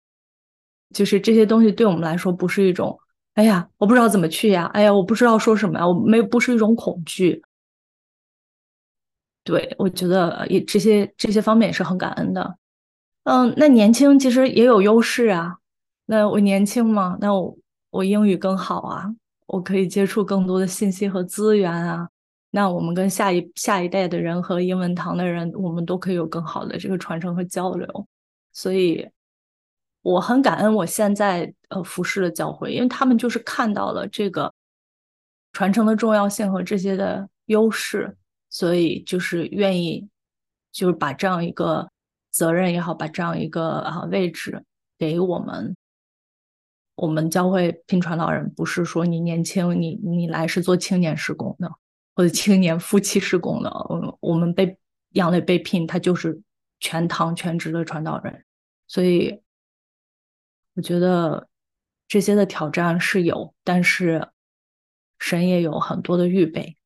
[0.92, 2.99] 就是这些东西对我们来说不是一种。
[3.34, 4.66] 哎呀，我不知道怎么去呀！
[4.74, 5.86] 哎呀，我不知道说什么呀！
[5.86, 7.42] 我没，不是一种恐惧，
[9.44, 12.56] 对，我觉得也这些这些方面也是很感恩的。
[13.24, 15.56] 嗯，那年轻其实也有优势啊。
[16.06, 17.56] 那我年轻嘛，那我
[17.90, 19.06] 我英语更好啊，
[19.46, 22.08] 我可以接触更多的信息和资源啊。
[22.50, 28.06] 那我们跟下一下一代的人和英文堂的人，我们都可以有更好的这个传承和交流。
[28.52, 29.08] 所以
[30.02, 34.52] 我很感恩我现在呃服侍的教会，因为他们就是看到了这个
[35.52, 38.16] 传承的重要性和这些的优势，
[38.48, 40.08] 所以就是愿意
[40.72, 41.90] 就是把这样一个
[42.30, 44.64] 责任也好，把这样一个啊位置
[44.98, 45.76] 给我们。
[46.96, 51.70] 我们教会聘传道人，不是说你年轻，你你来是做青年事工的。
[52.12, 54.76] 或者青年夫妻事工的，我我们被
[55.10, 56.38] 杨磊被聘，他就是
[56.78, 58.44] 全堂全职的传道人，
[58.86, 59.40] 所以
[60.74, 61.48] 我觉得
[62.08, 64.28] 这些的挑战是有，但是
[65.18, 66.76] 神也有很多的预备。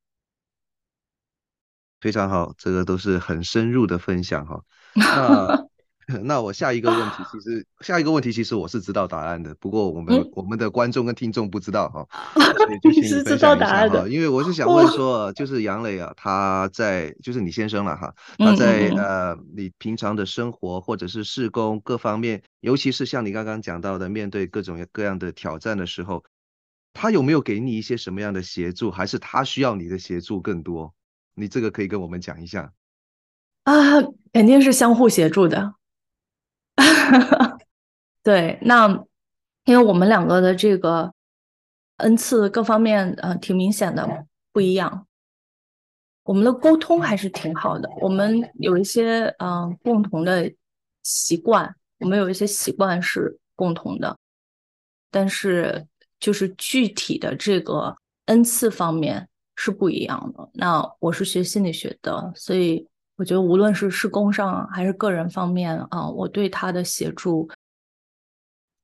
[2.00, 4.62] 非常好，这个都是很深入的分享哈。
[4.94, 5.68] 那
[6.24, 14.08] 那我下一个问题，其实下一个问题其实我是知道答案的，不过我们、嗯、我们的观众跟听众不知道哈，所以就请你分享一下哈。
[14.08, 26.22] 因为我是想问说，就是杨磊啊，他在就是你先生了哈，他在呃你平常的生活或者是事工各方面，尤其是像你刚刚讲到的，面对各种各样的挑战的时候，
[26.92, 30.92] 他有没有给你一些什么样的协助，还是他需要你的协助更多？
[31.34, 32.72] 你这个可以跟我们讲一下
[33.64, 33.74] 啊，
[34.32, 35.74] 肯定是相互协助的。
[38.22, 38.88] 对，那
[39.64, 41.12] 因为我们两个的这个
[41.98, 45.06] 恩赐各方面呃挺明显的不一样，
[46.24, 47.88] 我们的沟通还是挺好的。
[48.00, 50.52] 我们有一些嗯、共同的
[51.02, 54.16] 习惯，我们有一些习惯是共同的，
[55.10, 55.86] 但是
[56.18, 60.48] 就是具体的这个恩赐方面是不一样的。
[60.54, 62.88] 那我是学心理学的，所以。
[63.16, 67.48] 我觉得无论是施工上还是个人方面啊，我对他的协助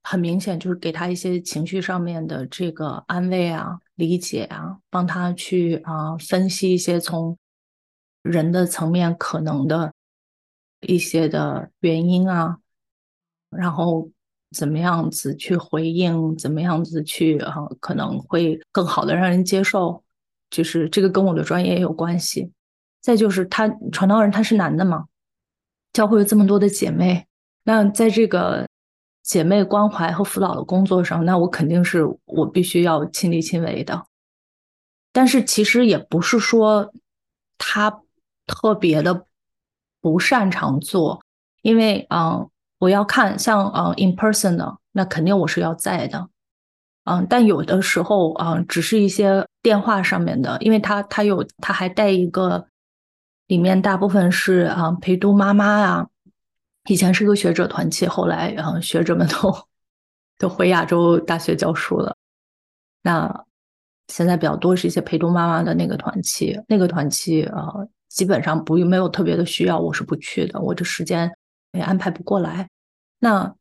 [0.02, 7.36] 很明显，就是给他一些情绪上面的这个安慰啊、理解啊，帮他去啊分析一些从
[8.22, 9.92] 人的层面可能的
[10.80, 12.58] 一些的原因啊，
[13.50, 14.08] 然后
[14.52, 20.04] 怎么样子去回应，怎么样子去啊可能会更好的让人接受，
[20.50, 22.52] 就是这个跟我的专业也有关系。
[23.00, 25.06] 再就是他传道人他是男的嘛，
[25.92, 27.26] 教会有这么多的姐妹，
[27.64, 28.66] 那在这个
[29.22, 34.04] 姐妹关怀和辅导的工作上，那我肯定是我必须要亲力亲为的。
[35.12, 36.92] 但是其实也不是说
[37.56, 38.02] 他
[38.46, 39.24] 特别的
[40.00, 41.22] 不擅长做，
[41.62, 42.48] 因为嗯，
[42.80, 46.28] 我要看像嗯 in person 的，那肯定我是要在的，
[47.04, 52.66] 嗯，但有的时候嗯，只是一些电话上面的，因为他他有他还带一个。
[53.50, 56.08] 里面大部分是啊陪读妈妈啊，
[56.84, 59.52] 以前是个学者团契，后来啊学者们都
[60.38, 62.16] 都回亚洲大学教书了。
[63.02, 63.44] 那
[64.06, 67.74] 现在比较多是一些陪读妈妈的那个团契，那个团契啊
[68.08, 71.28] 基本上不没有特别的需要，我是不去的，我这时间
[71.72, 72.68] 也安排不过来。
[73.18, 73.52] 那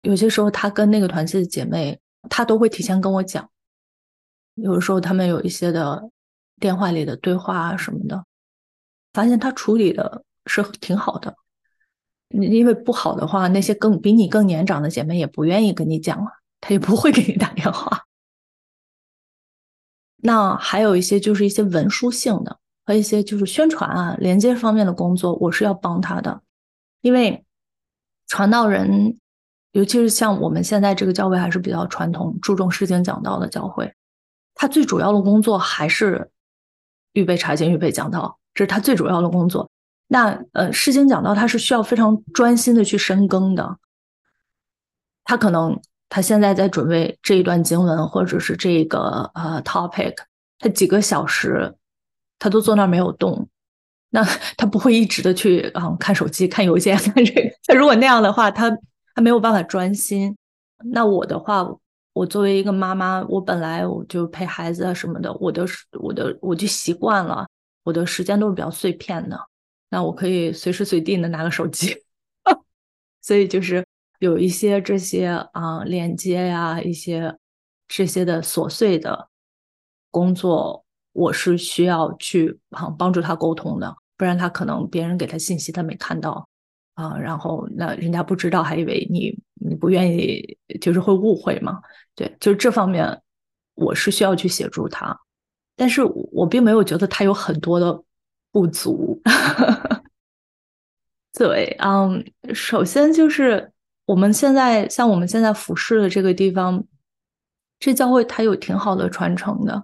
[0.00, 3.46] 有些时候他跟那个团契的姐妹，她都会提前跟我讲，
[4.54, 6.02] 有的时候他们有一些的
[6.58, 8.24] 电话里的对话啊什么的。
[9.12, 11.36] 发现他处理的是挺好的，
[12.30, 18.04] 因为不好的话，那些更比你更年长的姐妹也不愿意跟你讲了，他也不会给你打电话。
[20.24, 26.42] 那还有一些就是一些文书性的和一些就是宣传啊、连接方面的工作，我是要帮他的，
[27.00, 27.44] 因为
[28.28, 29.18] 传道人，
[29.72, 33.92] 尤其是像我们现在这个教会还是比较传统、注重释经讲道的教会，
[34.54, 36.30] 他最主要的工作还是
[37.12, 38.38] 预备查经、预备讲道。
[38.54, 39.70] 这是他最主要的工作。
[40.08, 43.78] 那呃，释经讲到他是需要非常专心的去深耕的。
[45.24, 50.14] 他可能他现在在准备这一段经文，或者是这个呃 topic，
[50.58, 51.74] 他几个小时
[52.38, 53.48] 他都坐那儿没有动。
[54.10, 54.22] 那
[54.58, 57.50] 他不会一直的去啊、看手机、看邮件、看这个。
[57.66, 58.70] 他如果那样的话，他
[59.14, 60.36] 他没有办法专心。
[60.84, 61.66] 那我的话，
[62.12, 65.64] 我作为一个妈妈，我本来我就陪孩子啊什么的，我的
[65.98, 67.46] 我的我就习惯了。
[67.84, 69.38] 我的时间都是比较碎片的，
[69.90, 71.96] 那我可以随时随地的拿个手机，
[73.20, 73.84] 所以就是
[74.20, 77.36] 有一些这些啊链接呀，一些
[77.88, 79.28] 这些的琐碎的
[80.10, 86.48] 工作，我是需要去啊帮助他沟通的，不然他可能别人给他信息他没看到
[86.94, 91.80] 啊，然后那人家不知道还以为你你不愿意，就是会误会嘛，
[92.14, 93.20] 对，就是这方面
[93.74, 95.18] 我是需要去协助他。
[95.76, 96.02] 但是
[96.32, 98.02] 我并没有觉得他有很多的
[98.50, 99.20] 不足。
[101.32, 103.72] 对，嗯，首先就是
[104.04, 106.84] 我们现在像我们现在服侍的这个地方，
[107.78, 109.82] 这教会它有挺好的传承的，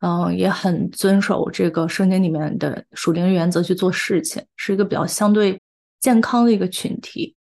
[0.00, 5.58] 嗯，也很遵守这个圣经里面的属灵原则去做事情，是一个比较相对
[5.98, 7.34] 健康的一个群体。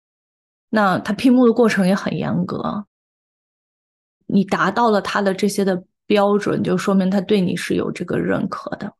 [0.69, 2.85] 那他聘牧的过程也很严格，
[4.27, 8.93] 你达到了他的这些的标准，就说明他对你是有这个认可的。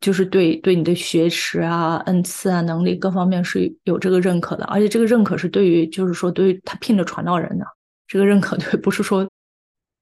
[0.00, 7.64] 就是对对你的学识啊、恩赐啊、能力各方面是有这个认可的，而且这个认可是对于，就是说对于他聘的传道人的
[8.08, 9.28] 这个认可， 对，不是说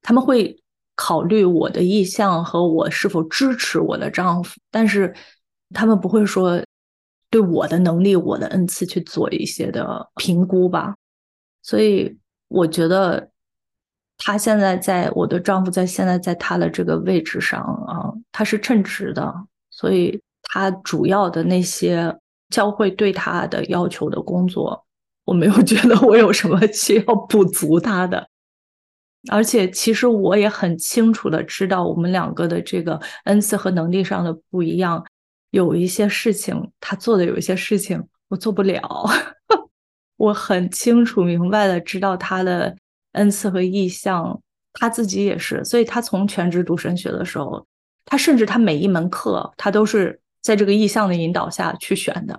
[0.01, 0.59] 他们会
[0.95, 5.13] 考虑我的意向和我是否支持我的丈夫，但是
[5.75, 6.59] 他们不会说
[7.29, 10.95] 对我的能力、我的恩赐去做一些的评估吧。
[11.61, 12.17] 所以
[12.47, 13.29] 我觉得
[14.19, 19.33] 他现在在我的丈夫在现在在他的这个位置上啊，他是称职的。
[19.71, 22.13] 所以，他主要的那些
[22.49, 24.85] 教会对他的要求的工作，
[25.23, 28.27] 我没有觉得我有什么需要补足他的。
[29.31, 35.03] 而且，其实我也很清楚的知道，我们两个的这个恩赐和能力上的不一样。
[35.51, 38.81] 有一些事情他做的，有一些事情我做不了。
[40.17, 42.75] 我很清楚明白的知道他的
[43.13, 44.41] 恩赐和意向，
[44.73, 45.63] 他自己也是。
[45.63, 47.65] 所以他从全职读神学的时候。
[48.11, 52.35] 他甚至他每一门课，他都是在这个意向的引导下去选的，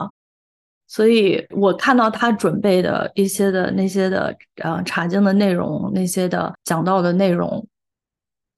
[0.89, 7.65] 所以我看到他准备的一些的那些的呃查经的内容，那些的讲到的内容，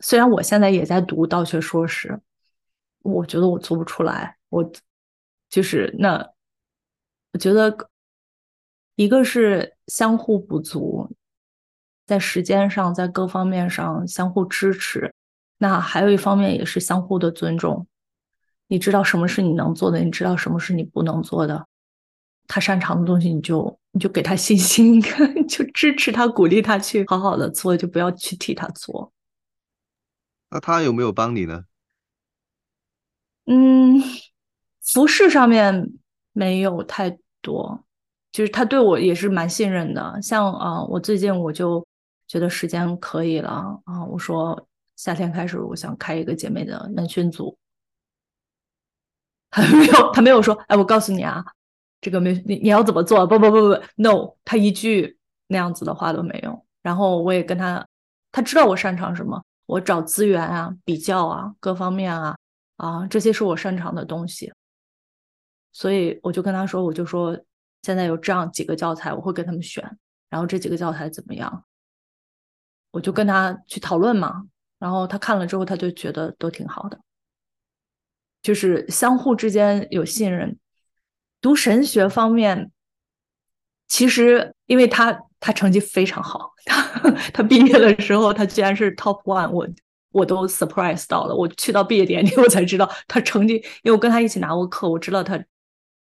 [0.00, 2.18] 虽然我现在也在读道学硕士，
[3.02, 4.72] 我觉得我做不出来，我
[5.50, 6.30] 就是那，
[7.34, 7.76] 我觉得
[8.94, 11.14] 一个是相互补足，
[12.12, 15.14] 在时间上，在各方面上相互支持。
[15.56, 17.86] 那还有一方面也是相互的尊重，
[18.66, 21.66] 你知道什么是你能做的，你知道什么是你不能做的，
[22.46, 25.00] 他擅长的东西你就你就给他信心，
[25.48, 29.10] 就支持他，鼓励他去好好的做，就不要去替他做。
[30.50, 31.64] 那他有没有帮你呢？
[33.46, 33.98] 嗯，
[34.82, 35.90] 服饰上面
[36.32, 37.84] 没有太多，
[38.30, 40.20] 就是他对我也是蛮信任的。
[40.20, 41.86] 像啊、呃，我最近我就
[42.32, 43.50] 觉得时间可以了
[43.84, 44.66] 啊、我说。
[44.94, 47.58] 夏天开始，我想开一个姐妹的门训组。
[49.50, 51.44] 他没有，他没有说，哎，我告诉你啊，
[52.00, 53.26] 这个没你你要怎么做？
[53.26, 55.18] 不不不不，no，他一句
[55.48, 56.64] 那样子的话都没有。
[56.82, 57.84] 然后我也跟他，
[58.30, 62.36] 他知道我擅长什么，我找资源啊、比较啊、各方面啊
[62.76, 64.52] 啊，这些是我擅长的东西。
[65.72, 67.36] 所以我就跟他说，我就说
[67.82, 69.82] 现在有这样几个教材，我会跟他们选，
[70.30, 71.64] 然后这几个教材怎么样，
[72.92, 74.44] 我就跟他去讨论嘛。
[74.78, 76.98] 然后他看了之后，他就觉得都挺好的，
[78.42, 80.58] 就是相互之间有信任。
[81.40, 82.70] 读神学方面，
[83.88, 89.68] 其实因为他他成绩非常好，他他毕业的时候他居然是 top one，我
[90.10, 91.34] 我都 surprise 到了。
[91.34, 95.36] 我去到毕业典礼，我才知道他成绩，因为我跟他一起拿过课，我知道他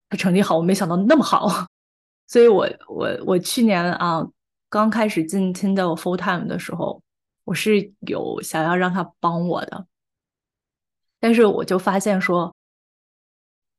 [0.10, 1.68] 他成绩好，我没想到那么好。
[2.28, 4.26] 所以我我我去年啊
[4.74, 7.04] 刚开始进 Tyndale full time 的时候。
[7.46, 9.86] 我是有想要让他帮我的，
[11.20, 12.56] 但是我就发现说，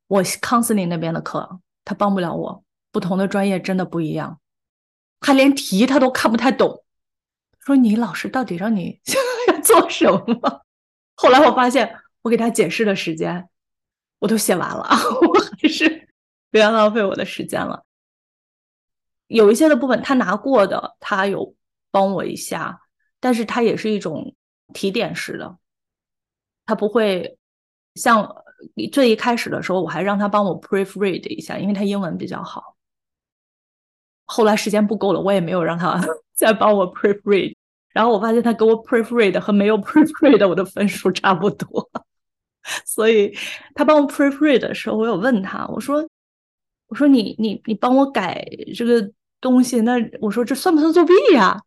[0.07, 4.39] 我 counseling 那边的课他帮不了我，不同的专业真的不一样，
[5.19, 6.85] 他连题他都看不太懂，
[7.59, 9.01] 说你老师到底让你
[9.49, 10.63] 要做什么？
[11.17, 13.49] 后来我发现，我给他解释的时间
[14.19, 14.85] 我都写完了，
[15.27, 16.07] 我还是
[16.51, 17.83] 不要浪费我的时间了。
[19.29, 21.55] 有一些的部分他拿过的，他有
[21.91, 22.81] 帮我一下。
[23.21, 24.35] 但是他也是一种
[24.75, 25.57] 提点式的，
[26.67, 27.39] 他不会
[27.95, 28.45] 像
[28.93, 32.77] 最一开始的时候，我还让他帮我 proofread 一下，因为他英文比较好。
[34.27, 35.99] 后来时间不够了，我也没有让他
[36.35, 37.55] 再帮我 proofread。
[37.95, 41.91] 然后我发现他给我 proofread 和没有 proofread 我的分数差不多，
[42.85, 43.35] 所以
[43.75, 46.07] 他帮我 proofread 的时候，我有问他，我说
[46.95, 51.61] ：“我说你你你帮我改这个东西，那我说这算不算作弊呀？”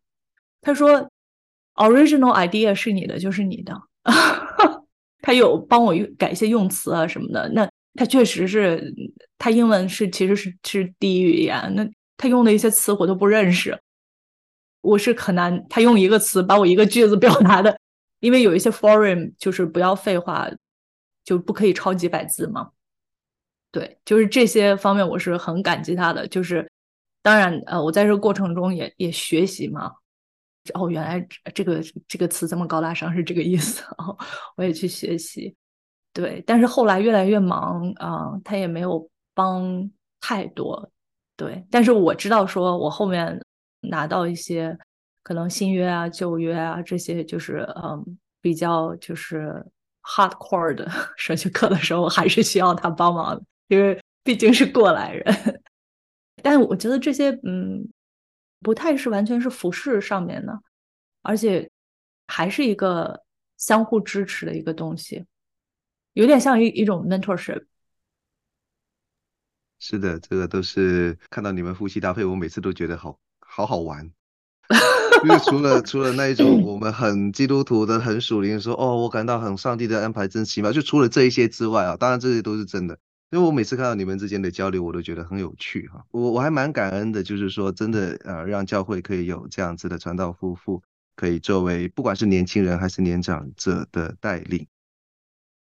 [0.62, 1.10] 他说。
[1.80, 3.72] Original idea 是你的，就是你的。
[5.22, 7.48] 他有帮我改一些用词啊什么的。
[7.50, 8.92] 那他确实是，
[9.38, 11.72] 他英文是其实是是第一语言。
[11.76, 13.78] 那他用的一些词我都不认识，
[14.80, 15.64] 我是很难。
[15.70, 17.78] 他用一个词把我一个句子表达的，
[18.18, 20.50] 因为有一些 foreign 就是不要废话，
[21.24, 22.70] 就不可以超几百字嘛。
[23.70, 26.26] 对，就是这些方面我是很感激他的。
[26.28, 26.68] 就是
[27.22, 29.92] 当然，呃，我在这个过程中也也学习嘛。
[30.74, 34.16] 哦，原来这个这个词这么高大上是这个意思哦，
[34.56, 35.54] 我也去学习。
[36.12, 39.90] 对，但是后来越来越忙啊、他也没有帮
[40.20, 40.90] 太多。
[41.36, 43.40] 对，但是我知道，说我后面
[43.80, 44.76] 拿到一些
[45.22, 49.64] 可能新约啊、旧约啊这些，就是嗯比较就是
[50.02, 55.62] hardcore 的 神学课的时候，还是需要他帮忙，因为毕竟是过来人。
[56.42, 57.88] 但我觉得这些嗯
[58.60, 60.60] 不太是完全是服饰上面的，
[61.22, 61.70] 而且
[62.26, 63.24] 还是一个
[63.56, 65.26] 相互支持的一个东西，
[66.12, 67.64] 有点像一一种 mentorship。
[69.80, 74.10] 是的，这个都是看到你们夫妻搭配，我每次都觉得好好好玩。
[75.24, 80.72] 因为除了除了那一种我们很基督徒的、很属灵说哦，我感到很上帝的安排真奇妙。
[80.72, 82.98] 就除了这一些之外啊，当然这些都是真的。
[83.30, 86.04] 因为我每次看到你们之间的交流，我都觉得很有趣哈。
[86.10, 90.82] 我我还蛮感恩的，就是说真的呃，让教会可以有这样子的传道夫妇，
[91.16, 94.66] 可以作为不管是年轻人还是年长者的带领。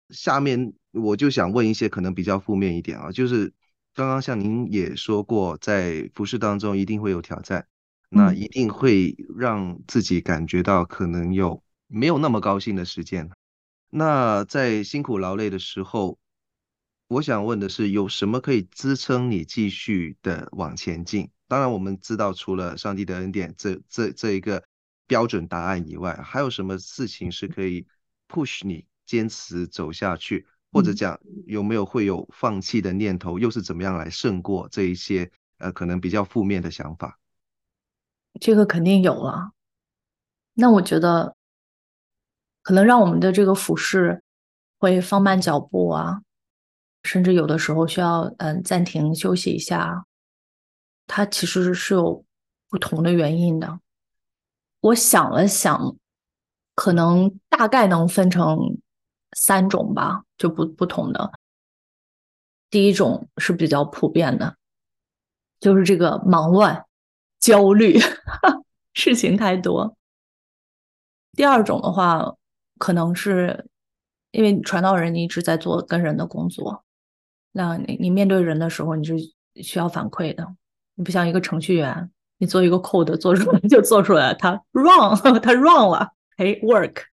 [0.10, 3.54] 下面我就想问一些可能比较负面一点啊，就是。
[3.96, 7.68] 刚刚像您也说过，在服饰当中一定会有挑战，
[8.08, 13.30] 那一定会让自己感觉到可能有没有那么高兴的时间。
[13.90, 16.19] 那在辛苦劳累的时候，
[17.10, 21.28] 我想问的是，有什么可以支撑你继续的往前进？
[21.48, 24.64] 当然，我们知道除了上帝的恩典这这这一个
[25.08, 27.88] 标准答案以外，还有什么事情是可以
[28.28, 30.46] push 你坚持走下去？
[30.72, 37.18] 或者讲有没有会有放弃的念头，又是怎么样来胜过这一些呃可能比较负面的想法？
[38.40, 39.50] 这个肯定有了。
[40.54, 41.36] 那我觉得
[42.62, 44.22] 可能让我们的这个俯视
[44.78, 46.22] 会放慢脚步啊，
[47.04, 50.06] 甚至有的时候需要嗯暂停休息一下。
[51.08, 52.24] 它其实是有
[52.70, 53.80] 不同的原因的。
[54.82, 55.96] 我想了想，
[56.76, 58.58] 可能大概能分成
[59.34, 60.24] 三种吧。
[60.38, 61.34] 就不不同的，
[62.70, 64.56] 第一种是比较普遍的，
[65.60, 66.86] 就是这个忙乱、
[67.42, 68.00] 焦虑，
[68.96, 69.98] 事情太多。
[71.34, 72.36] 第二种的话，
[72.78, 73.68] 可能是
[74.32, 76.86] 因为传道人你一直在做跟人的工作，
[77.52, 79.16] 那你你面对人的时候，你是
[79.56, 80.48] 需要反馈的。
[80.96, 87.04] 你不像一个程序员，你做一个 code 做出来就做出来，它 wrong，它 wrong 了，哎，work。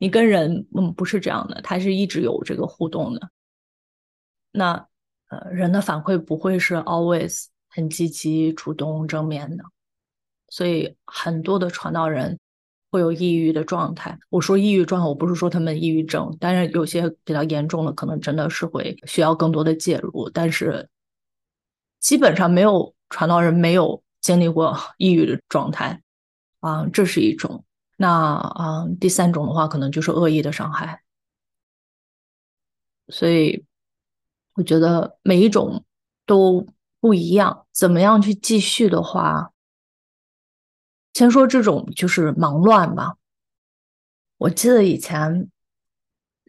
[0.00, 3.30] 你跟人，嗯，不是这样的，他是一直有这个互动的。
[4.52, 4.86] 那，
[5.28, 9.64] 呃，人的反馈不会是 always 很积极、主动、正面的，
[10.48, 12.38] 所以很多的传道人
[12.90, 14.18] 会有抑郁的状态。
[14.30, 20.30] 我说抑郁状态，我不是说他们抑郁症，但是有些比较严重的，可能真的是会需要更多的介入。
[20.30, 20.88] 但是
[22.00, 26.02] 基本上没有传道人没有经历过 抑郁的状态
[26.60, 27.64] 啊，这是一种。
[27.96, 31.02] 那啊、第三种的话，可能就是恶意的伤害。
[33.08, 33.64] 所以
[34.54, 35.84] 我觉得每一种
[36.26, 36.66] 都
[37.00, 37.66] 不一样。
[37.72, 39.50] 怎么样去继续的话，
[41.18, 43.16] 先说这种就是忙乱吧。
[44.36, 45.48] 我记得以前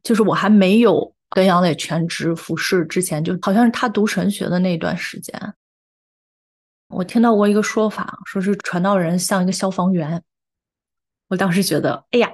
[0.04, 5.56] 就是我还没有跟杨磊全职服侍之前，就好像是他读神学的那段时间，
[6.90, 10.24] 我听到过一个说法，说是传道人像一个消防员。
[11.30, 12.32] 我当时觉得，哎呀，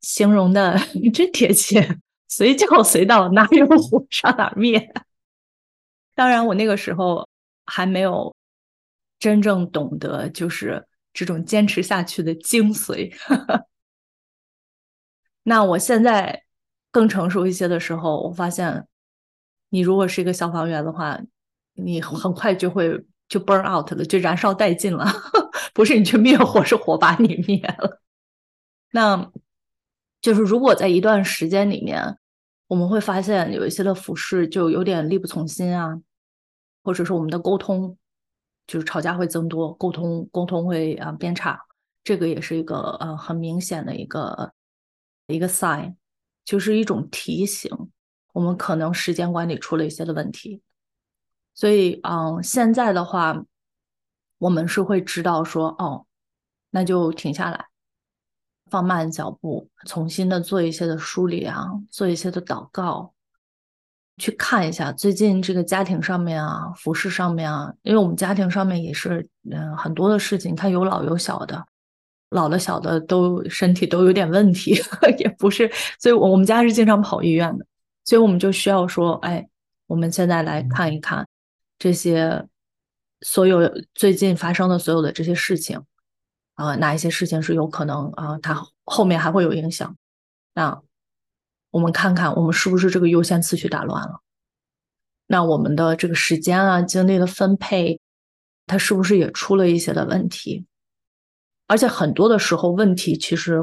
[0.00, 0.76] 形容的
[1.14, 4.92] 真贴切，随叫随到，哪有火上哪灭。
[6.16, 7.28] 当然，我那个时候
[7.64, 8.34] 还没有
[9.20, 10.85] 真正懂得，就是
[11.16, 13.10] 这种坚持下去的精髓。
[15.44, 16.42] 那我现在
[16.90, 18.86] 更成熟一些的时候，我发现，
[19.70, 21.18] 你如果是一个消防员的话，
[21.72, 25.06] 你很快就会就 burn out 了，就燃烧殆尽了。
[25.72, 28.02] 不是你去灭火，是火把你灭了。
[28.90, 29.32] 那
[30.20, 32.18] 就是，如果在一段时间里面，
[32.66, 35.98] 我们会发现有一些的服饰就有点力不从心啊，
[36.82, 37.96] 或者是我们的沟通
[38.66, 41.60] 就是吵架会增多，沟通沟通会啊变差，
[42.02, 44.52] 这个也是一个呃很明显的一个
[45.26, 45.96] 一个 sign，
[46.44, 47.70] 就是一种提醒，
[48.32, 50.62] 我们可能时间管理出了一些的问题。
[51.54, 53.44] 所以嗯，现在的话，
[54.38, 56.06] 我们是会知道说哦，
[56.70, 57.66] 那就停下来。
[58.68, 63.14] 放慢脚步，重新的做一些的梳理啊，做一些的祷告，
[64.18, 71.64] 去看一下最近这个家庭上面啊，服饰上面啊，因为我们家庭上面也是，嗯，很多的事情，它有老有小的，
[72.30, 74.74] 老的小的都身体都有点问题，
[75.18, 77.66] 也不是，所以我们家是经常跑医院的，
[78.04, 79.46] 所以我们就需要说，哎，
[79.86, 81.26] 我们现在来看一看
[81.78, 82.46] 这些
[83.20, 85.80] 所有最近发生的所有的这些事情。
[86.54, 89.94] 啊、呃，哪一些事情是有可能啊、呃，它后面还会有影响？
[90.54, 90.80] 那
[91.76, 94.22] 我们看看我们是不是这个优先次序打乱了。
[95.26, 98.00] 那我们的这个时间啊、精力的分配，
[98.66, 100.64] 它是不是也出了一些的问题？
[101.66, 103.62] 而且很多的时候，问题其实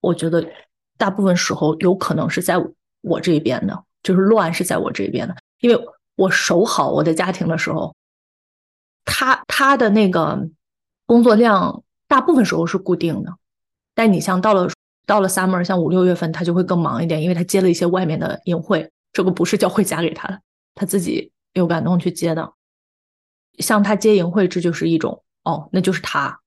[0.00, 0.46] 我觉得
[0.96, 2.54] 大部分时候有可能是在
[3.00, 7.96] 我这边的，就是乱是在我这边的，因为我守好我的家庭的时候，
[9.04, 10.48] 他他的那个
[11.04, 13.34] 工作量大部分时候是固定的，
[13.92, 14.68] 但你像到了
[15.10, 20.40] 到了 summer，像五六月份，他就会更忙一点，因为他接了一些外面的营会，这个不是教会加给他的。
[20.76, 22.52] 他自己有感动去接的，
[23.58, 26.38] 像他接营会，这就是一种哦，那就是他。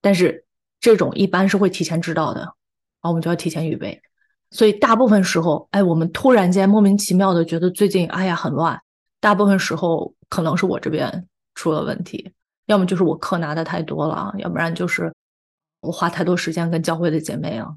[0.00, 0.44] 但是
[0.78, 2.48] 这种一般是会提前知道的，然
[3.00, 4.00] 后我们就要提前预备。
[4.52, 8.80] 所以大部分时候，哎，我们突然间莫名其妙的觉得最近哎呀很乱。
[9.18, 11.26] 大部分时候可能是我这边
[11.56, 12.32] 出了问题，
[12.66, 15.12] 要么就是我课拿的太多了，要不然就是
[15.80, 17.76] 我花太多时间跟教会的姐妹了，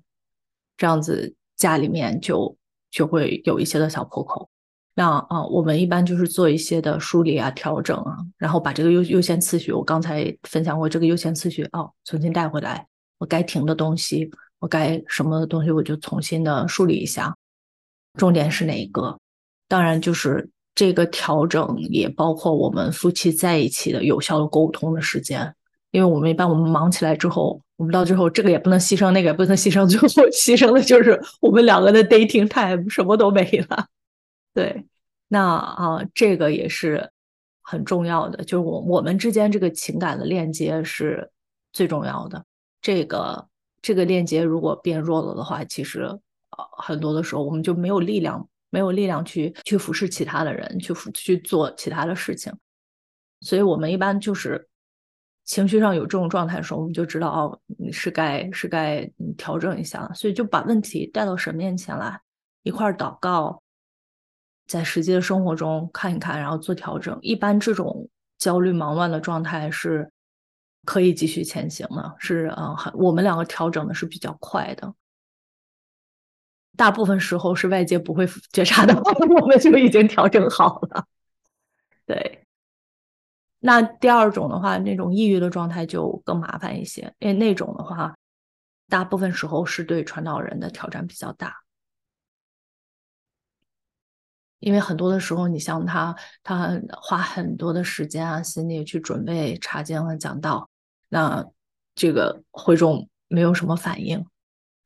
[0.77, 2.55] 这样子家里面就
[2.91, 4.49] 就会有一些的小破口。
[4.95, 12.85] 那啊，我们一般就是做一些的梳理啊、调整啊，然后把这个优优先次序，我刚才分享过这个优先次序哦，重新带回来。
[13.17, 14.29] 我该停的东西，
[14.59, 17.35] 我该什么的东西，我就重新的梳理一下。
[18.19, 19.17] 重点是哪一个？
[19.67, 25.55] 当然就是这个调整也包括我们夫妻在一起的有效的沟通的时间，
[25.93, 33.87] 因为我们一般我们忙起来之后，我们到最后这个也不能牺牲，那个也不能牺牲，最后 牺牲的就是我们两个的 dating time，什么都没了。
[34.55, 34.85] 对，
[35.27, 37.11] 那啊，这个也是
[37.61, 41.29] 很重要的，就是我我们之间这个情感的链接是
[41.71, 42.43] 最重要的。
[42.81, 43.47] 这个
[43.79, 46.01] 这个链接如果变弱了的话，其实
[46.49, 52.51] 啊，很多的时候我们就没有力量，没有力量去去服侍其他的人，去去做其他的事情。
[53.41, 54.67] 所以我们一般就是
[55.45, 62.19] 情绪上有这种状态的时候，我们就知道哦，你是该是该调整一下了，所以就把问题带到神面前来，
[62.63, 63.61] 一块儿祷告。
[64.65, 67.19] 在实际的生活中看一看，然后做调整。
[67.21, 70.09] 一般这种焦虑忙乱的状态是
[70.85, 74.95] 可以继续前行的，是嗯，很我们两个调整的是比较快的。
[76.77, 78.95] 大部分时候是外界不会觉察的，
[79.41, 81.05] 我们就已经调整好了。
[82.05, 82.42] 对，
[83.65, 88.13] 那第二种的话，那种抑郁的状态就更麻烦一些，因为那种的话，
[88.89, 91.55] 大部分时候是对传道人的挑战比较大。
[94.59, 100.69] 因为很多的时候，你像他，他花很多的时间啊、心力去准备查经和讲道，
[101.07, 101.45] 那
[101.95, 104.25] 这个会众没有什么反应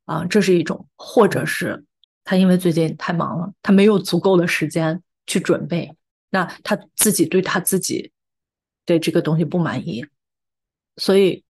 [0.06, 1.84] 啊，这是一种；或者是
[2.24, 5.98] 他因为最近太忙了，他没有足够的时间去准备，
[6.30, 8.12] 那他自己对他自己
[8.88, 10.04] 对这个东西不满意，
[10.96, 11.44] 所以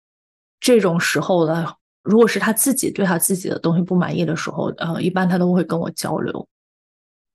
[0.58, 6.48] 这种时候呢，如果是他自己对他自己的东西不满意的时候，呃，一般他都会跟我交流。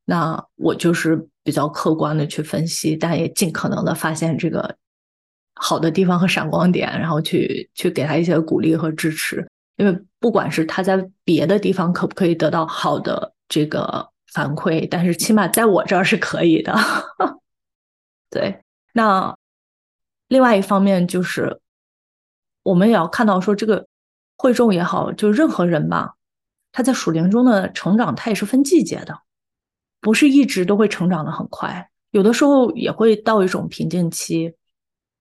[0.05, 4.75] 那我就是比较客观的去分析，但也尽可能的发现这个
[5.53, 9.47] 好的地方和闪光点，然后去去给他一些鼓励和支持。
[9.77, 16.75] 因为不管是他在别的地方可不可以得到好的这个反馈，但是起码在我这儿是可以的。
[18.29, 18.61] 对，
[18.93, 19.35] 那
[20.31, 21.59] 另外一方面就是
[22.63, 23.85] 我们也要看到说，这个
[24.37, 26.15] 会众也好，就任何人吧，
[26.71, 29.19] 他在属灵中的成长，他也是分季节的。
[29.99, 34.55] 不是一直都会成长的很快，有的时候也会到一种瓶颈期。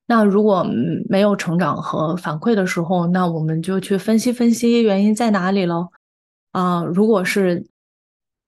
[0.06, 0.64] 那如果
[1.08, 5.88] 没有成长和反馈的时候，那我们就去分析分析原因在哪里喽。
[6.52, 7.66] 啊、如果是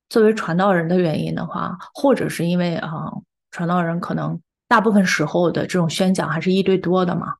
[0.09, 3.11] 作为传道人的原因的话，或者是因为啊、
[3.51, 4.41] 传道人可能
[4.73, 7.35] 大部分时候的这种宣讲还是一对多的嘛，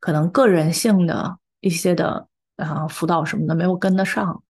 [0.00, 2.28] 可能个人性的一些的
[2.58, 4.42] 啊、辅导什么的没有跟得上。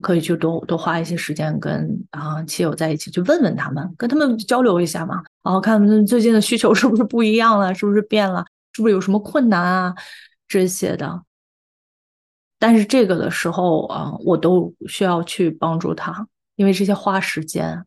[0.00, 9.94] 可以去多多花一些时间跟啊亲友在一起，去问问他们，跟他们交流一下嘛，然后看他们最近的需求是不是不一样了，是不是变了，是不是有什么困难啊
[10.48, 11.22] 这些的。
[12.58, 17.86] 但是这个的时候啊，我都需要去帮助他，因为这些花时间，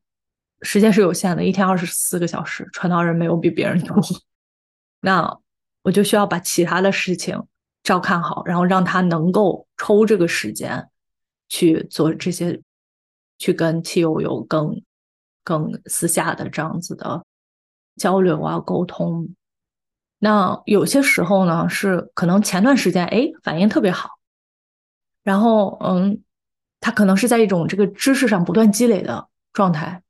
[0.66, 3.95] 时间是有限的，一天二十四个小时，传道人没有比别人多，
[4.99, 5.39] 那
[5.84, 7.41] 我就需要把其他的事情
[7.84, 10.89] 照看好，然后让他能够抽这个时间。
[11.47, 12.59] 去做这些，
[13.38, 14.82] 去跟妻友有更
[15.43, 17.24] 更私下的这样子的
[17.97, 19.30] 交流啊沟通。
[20.18, 24.09] 那有些时候呢，是可能前段时间哎反应特别好，
[25.22, 26.24] 然后嗯，
[26.80, 30.01] 他可能是在一种这个知识上不断积累的状态，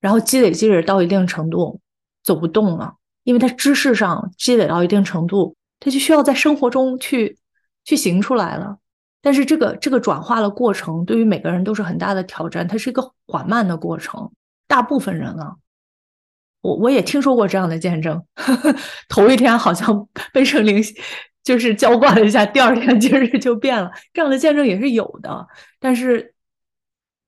[0.00, 1.80] 然后积累积累到一定程度
[2.22, 2.94] 走不动了，
[3.24, 7.38] 因为他知识上积累到一定程度，他就需要在生活中去
[7.84, 8.78] 去行出来了。
[9.22, 14.30] 但是这个这个转化的过程对于每个人都是很大的挑战，它是一个缓慢的过程。
[14.68, 15.56] 大部分人啊，
[16.60, 18.74] 我我也听说过这样的见证，呵呵，
[19.08, 20.82] 头一天好像被圣灵
[21.42, 25.46] 就是浇灌了一下，第二天今日就变了，这样的见证也是有的，
[25.80, 26.34] 但是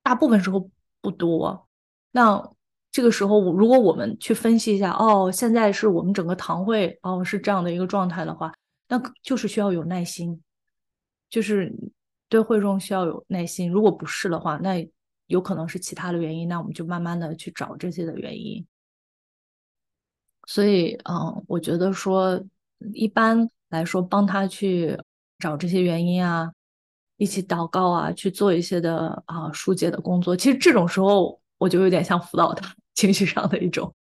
[0.03, 0.69] 大部分时候
[1.01, 1.69] 不多。
[2.11, 2.51] 那
[2.91, 8.53] 这个时候，如果我们去分析一下，哦，现在是我们整个堂会哦是这样的一个状态的话，
[8.89, 10.43] 那就是需要有耐心，
[11.28, 11.72] 就是
[12.28, 13.70] 对会众需要有耐心。
[13.70, 14.89] 如果不是的话，那
[15.26, 18.66] 有可能是其他的原因，那我们就慢慢的去找这些的原因。
[20.47, 22.43] 所以，嗯，我觉得说，
[22.95, 24.99] 一般来说，帮他去
[25.39, 26.51] 找这些原因啊，
[27.18, 30.34] 一起祷告啊，去做一些的啊疏解的工作。
[30.34, 33.95] 其实这种时候，我就有点像辅导他情绪上的一种，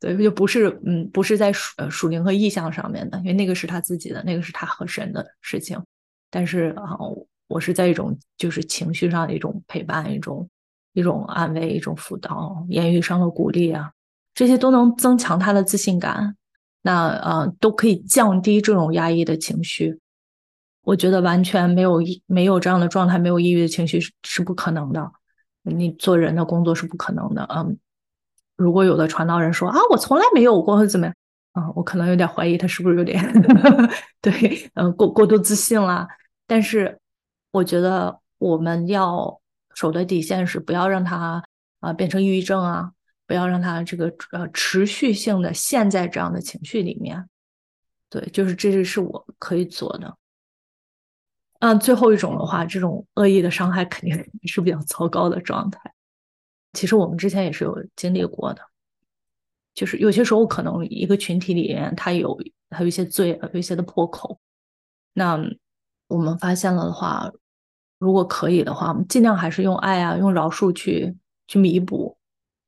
[0.00, 5.80] 对，就不是，嗯，不是在属属灵和意向上面的，因为那个是他自己的，那个是他和神的事情。
[6.30, 6.96] 但是啊，
[7.48, 10.48] 我是在一种就是情绪上的一种陪伴，一种。
[10.94, 13.90] 一种安慰，一种辅导，言语上的鼓励啊，
[14.34, 16.36] 这些都能增强他的自信感，
[16.82, 19.98] 那呃都可以降低这种压抑的情绪。
[20.82, 25.10] 我觉得完全没有没有这样的状态，没有抑郁的情绪是是不可能的。
[25.62, 27.46] 你做人的工作是不可能的。
[27.50, 27.78] 嗯，
[28.56, 31.14] 如果有的传道人说啊，我从来没有过，或怎么样
[31.52, 33.22] 啊，我可能有点怀疑他是不是有点
[34.20, 36.06] 对，嗯，过过度自信了。
[36.46, 36.98] 但是
[37.50, 39.38] 我觉得我们要。
[39.74, 41.42] 守的底线是不要让他
[41.80, 42.92] 啊、变成抑郁症啊，
[43.26, 47.26] 不要让他这个呃持续性的陷在这样的情绪里面。
[48.10, 50.14] 对，就是这是是我可以做的。
[51.62, 54.16] 嗯，最后一种的话，这种恶意的伤害肯定
[54.48, 55.80] 是比较糟糕的状态。
[56.72, 58.60] 其实我们之前也是有经历过的，
[59.72, 62.36] 就是有些时候可能一个群体里面他有
[62.68, 64.40] 他有一些罪，有一些的破口，
[65.12, 65.38] 那
[66.08, 67.30] 我们发现了的话。
[67.98, 72.18] 如果可以的话，我们尽量还是用爱啊，用饶恕去去弥补。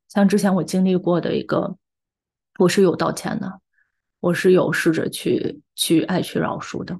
[0.09, 1.77] 像之前我经历过的一个，
[2.61, 3.61] 我是有道歉的，
[4.21, 6.97] 我是有试着去去爱去饶恕的。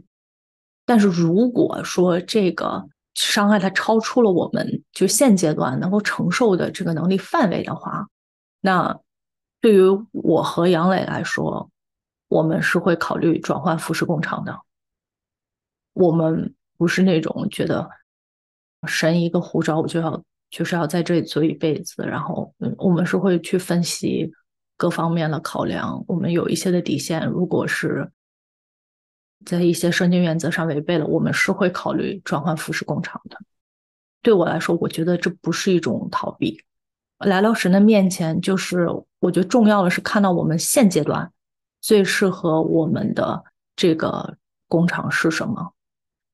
[0.85, 8.09] 但是如果说这个伤害它超出了我们就现阶段能够承受的这个能力范围的话，
[8.61, 8.99] 那
[9.61, 11.71] 对于我和杨磊来说，
[12.29, 14.59] 我们是会考虑转换服饰工厂的。
[15.93, 17.89] 我们不是那种觉得。
[18.87, 22.03] 神一个护照，我就要就是要在这里做一辈子。
[22.03, 24.31] 然后，我们是会去分析
[24.77, 26.05] 各方面的考量。
[26.07, 28.07] 我们有一些的底线，如果是
[29.45, 33.39] 在一些圣经原则上违背了，我们是会考虑转换服饰工厂的。
[34.23, 36.63] 对我来说，我觉得这不是一种逃避。
[37.19, 38.89] 来到神的面前，就是
[39.21, 41.31] 我觉得重要的是看到我们现阶段
[41.81, 43.45] 最适合我们的
[43.77, 44.37] 这个
[44.69, 45.73] 工厂是什么。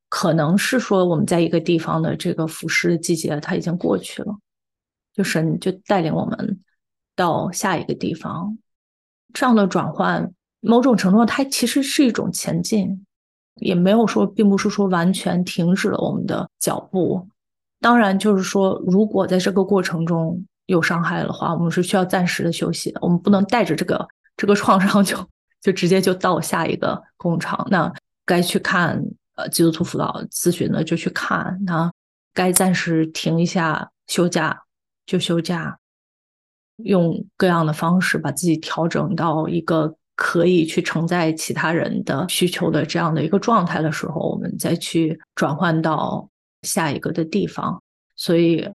[0.09, 4.37] 可能是说我们在一个地方的这个服饰季节，它已经过去了，
[5.13, 6.61] 就神就带领我们
[7.15, 8.59] 到下一个地方，
[9.33, 13.05] 这样的转换，某种程度上它其实是一种前进，
[13.57, 17.27] 也没有说，并不是说完全停止了我们的脚步。
[17.81, 24.07] 当然，就是说，如果在这个过程中有伤害的话，我们是需要暂时的休息的，我们不能带着这个
[24.37, 25.17] 这个创伤就
[25.61, 27.93] 就直接就到下一个工厂，那
[28.25, 29.03] 该去看。
[29.37, 31.91] 呃，基督徒辅导咨询的就去看，那
[32.35, 34.61] 该暂时停一下休假
[35.07, 35.79] 就休假，
[36.79, 46.29] 用各样的方式把自己调整到一个可以去承载其他人的需求的这样的一个状态的时候，我们再去转换到
[46.61, 47.83] 下一个的地方。
[48.17, 48.69] 所以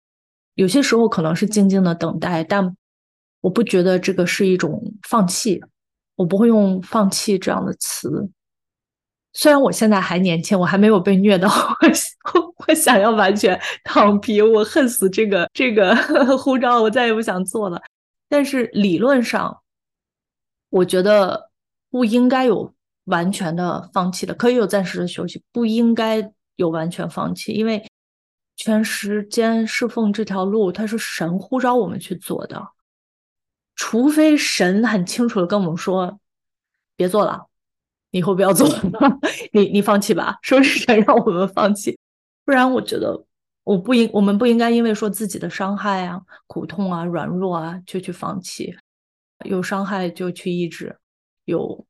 [0.55, 2.76] 有些时候可能是静静的等待，但
[3.40, 5.61] 我不觉得这个是一种放弃，
[6.14, 8.30] 我不会用放弃这样的词。
[9.32, 11.49] 虽然我现在还年轻，我还没有被虐到，
[12.34, 15.93] 我我想要完全躺平，我恨死这个这个
[16.38, 17.82] 护照，我再也不想做了。
[18.28, 19.61] 但是理论上，
[20.73, 21.51] 我觉得
[21.91, 27.87] 不应该有完全的放弃的，可以有暂时的休息，不应该有完全放弃，因为
[28.57, 32.68] 全时间侍奉这条路，它是神呼召我们去做的，
[33.77, 36.18] 除非神很清楚的跟我们说，
[36.97, 37.47] 别做了。
[38.11, 38.81] 以后不要做了，
[39.53, 41.99] 你你放弃吧，说是想让我们放弃？
[42.47, 43.27] 不然我觉得
[43.64, 48.75] 我不应，我们不应该因为说自己的伤害啊、苦痛啊、软弱啊就去放弃，
[49.45, 50.97] 有伤害就去医治，
[51.45, 51.86] 有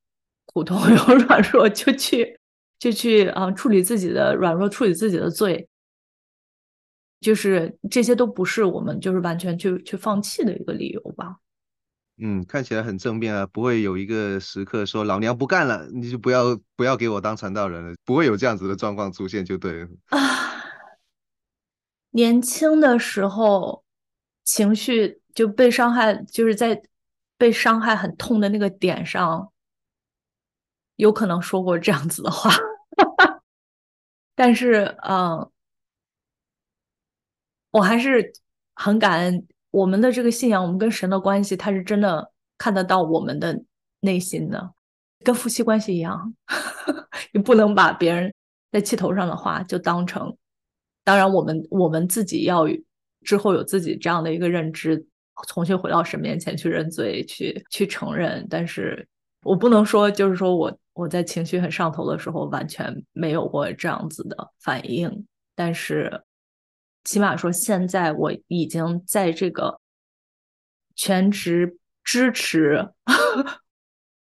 [0.46, 2.38] 苦痛 有软弱就去
[2.78, 5.68] 就去啊处理自己的软弱，处理自己的罪，
[7.20, 11.36] 就是这些都不是我们就是完全去去放弃的一个理由吧。
[12.18, 19.88] 嗯，看起来很正面啊，不会有一个时刻说老娘不干了，你就不要不要给我当传道人了，不会有这样子的状况出现就对了。
[20.10, 20.18] 啊，
[22.12, 23.82] 年轻的时候
[24.44, 26.80] 情绪就被伤害，就是在
[27.42, 29.52] 被伤害很痛的那个点上，
[30.94, 32.52] 有可能说过这样子的话。
[34.36, 35.50] 但是，嗯，
[37.72, 38.32] 我还是
[38.76, 43.60] 很感恩我们的这个信仰，我们跟神的关系，他是真的看得到我们的
[44.02, 44.74] 内心的。
[45.24, 46.32] 跟夫妻关系一样，
[47.34, 48.32] 你不能把别人
[48.70, 50.36] 在气头上的话就当成。
[51.02, 52.66] 当然，我们我们自己要
[53.24, 55.04] 之后有自己这样的一个认知，
[55.48, 58.46] 重新回到神面前去认罪，去去承认。
[58.48, 59.06] 但是
[59.42, 65.26] 我不能说，就是说我我在情绪很上头的时候完全没有过这样子的反应。
[65.54, 66.22] 但是
[67.04, 69.78] 起码说，现在我已经在这个
[70.94, 72.88] 全职支持。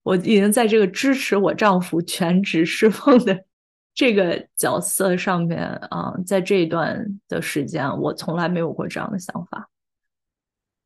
[0.05, 3.43] 我已经在这个支持我丈夫全职侍奉的
[3.95, 9.67] 这个角色上面啊，在这一段的时间，我从来没有过这样的想法。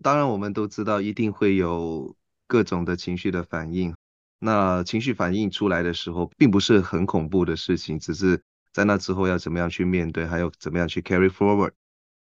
[0.03, 2.15] 当然，我们都知道一定会有
[2.47, 3.95] 各种的情绪的反应。
[4.39, 8.41] 那情绪反应出来的时候，并不是很恐怖的事情，只是
[8.73, 11.73] 在那之后要怎么样去面对，还有怎么样去 carry forward。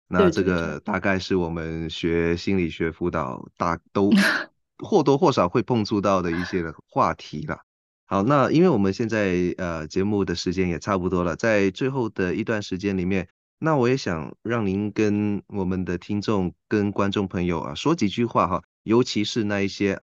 [0.08, 4.10] 那这个大概是我们学心理学辅导大都。
[4.80, 7.58] 或多或少会碰触到的一些的话题了。
[8.06, 13.26] 好，那因为我们现在呃节目的时间也差不多了，在最后的一段时间里面，
[13.58, 20.00] 那我也想让您跟我们的听众跟观众朋友啊说几句话哈，尤其是那一些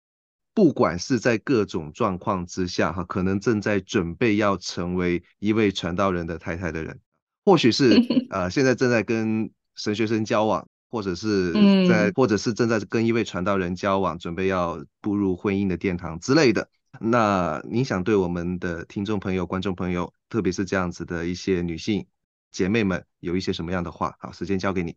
[0.54, 7.00] 不管是在各种状况之下哈，可能正在准备要成为一位传道人的太太的人，
[7.44, 10.68] 或许是 呃现在正在跟神学生交往。
[10.92, 11.54] 或者是
[11.88, 16.68] 在，或者是正在跟一位传道人交往，准备要步入婚姻的殿堂之类的。
[17.00, 22.08] 那您想对我们的听众朋友、观众朋友，特别是这样子的一些女性
[22.52, 24.16] 姐妹们，有一些什么样的话？
[24.20, 24.96] 好，时间交给你。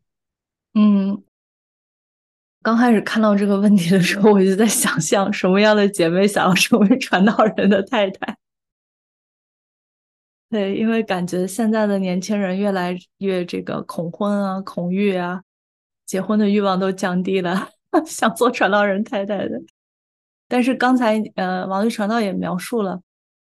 [0.74, 1.22] 嗯，
[2.62, 8.36] 刚开始看到这个问题的时候，我就在想象什么样的姐妹想要成为传道人的太太。
[10.48, 15.42] 对，因为感觉现在的年轻人越来越这个恐婚啊、恐育啊。
[16.04, 17.70] 结婚的欲望都降低了，
[18.04, 19.62] 想做传道人太太的。
[20.46, 23.00] 但是刚才呃，王律传道也描述了，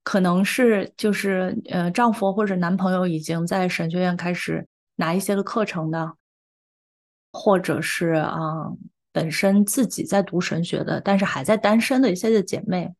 [0.08, 6.14] 可能是就是呃，丈夫或者男朋友已经在神学院开始拿一些的课程的，
[7.30, 8.72] 或者是啊、
[9.12, 12.90] 本身自己在读神学的，但是还在单身的一些的姐妹，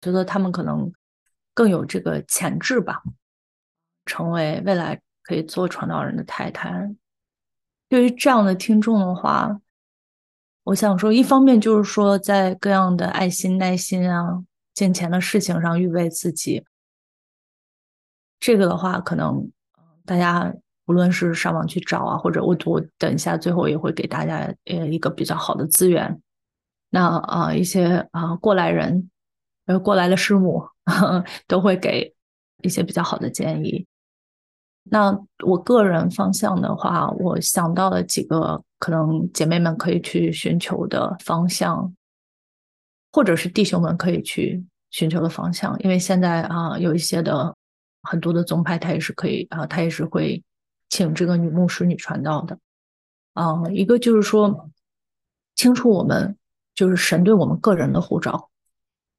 [0.00, 0.90] 觉得他们可能
[1.52, 3.02] 更有这个潜质吧，
[4.06, 6.94] 成为未来可以做传道人的太太。
[7.90, 9.60] 对于这样的听众的话，
[10.64, 14.42] 我想说，一方面就是说，在各样的爱心、耐心啊、
[14.76, 16.64] 金钱的事情上预备自己。
[18.38, 19.50] 这个的话，可能
[20.04, 20.54] 大家
[20.86, 26.20] 无论是上网去找啊，或者我我等一下最后也会给大家呃一个比较好的资源。
[26.90, 29.10] 那啊、一些啊、过来人，
[29.64, 30.62] 呃过来的师母
[31.48, 32.14] 都会给
[32.62, 33.86] 一些比较好的建议。
[34.84, 41.95] 那我个人方向的话，我想到了几个可能姐妹们可以去寻求的方向，
[43.16, 45.74] 或者是弟兄们可以去寻求的方向。
[45.78, 47.56] 因为现在啊，有一些的
[48.02, 50.44] 很多的宗派，他也是可以啊，他也是会
[50.90, 52.58] 请这个女牧师、女传道的。
[53.32, 54.68] 啊，一个就是说，
[55.54, 56.36] 清楚我们
[56.74, 58.50] 就是神对我们个人的呼召。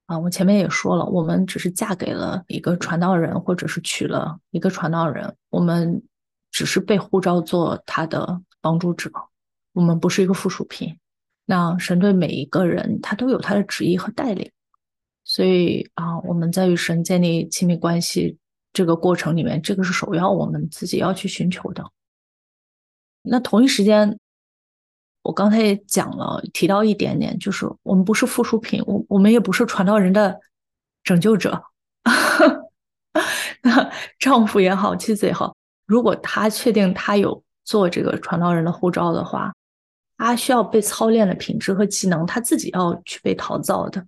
[0.05, 6.03] 啊，我前面也说了，我们只是嫁给了一个传道人，或者是娶了一个传道人，我们
[6.51, 9.09] 只是被呼召做他的帮助者，
[9.73, 10.95] 我们不是一个附属品。
[11.47, 14.51] 那神对每一个人，他都有他的旨意和带领，
[15.23, 18.37] 所以啊，我们在与神建立亲密关系
[18.71, 21.83] 这个过程里面，这个是首要我们自己要去寻求的。
[23.23, 24.19] 那同一时间。
[25.23, 30.39] 我刚才也讲了，提到一点点，就是我们不是附属品，我我们也不是传道人的
[31.03, 31.61] 拯救者。
[33.61, 35.53] 那 丈夫也好，妻子也好，
[35.85, 39.53] 如果他确定他有做这个传道人的护照的话，
[40.17, 44.05] 他需要被操练的品质和技能，他自己要去被陶造的，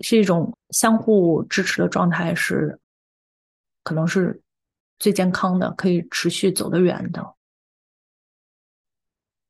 [0.00, 2.78] 是一种相互支持的状态，是
[3.84, 4.42] 可能是
[4.98, 7.34] 最健康的，可以持续走得远的。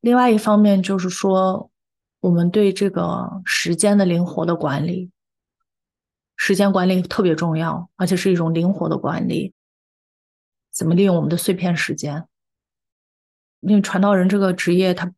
[0.01, 1.70] 另外一方面就是说，
[2.20, 5.11] 我们对这个时间的灵活的管理，
[6.37, 9.55] 时间管理特别重要，而且是一种灵活的管理。
[10.70, 12.26] 怎么利用我们的碎片时间？
[13.61, 15.12] 因为传道人这个职业，他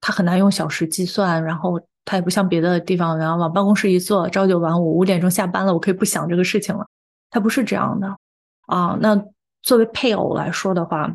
[0.00, 6.86] 他很难用小时计算，然后他也不像别的地方，然后往办公室一坐，朝九晚五，五点钟下班了，我可以不想这个事情了。
[7.30, 8.16] 他不是这样的
[8.66, 8.98] 啊。
[9.00, 9.22] 那
[9.62, 11.14] 作为配偶来说的话。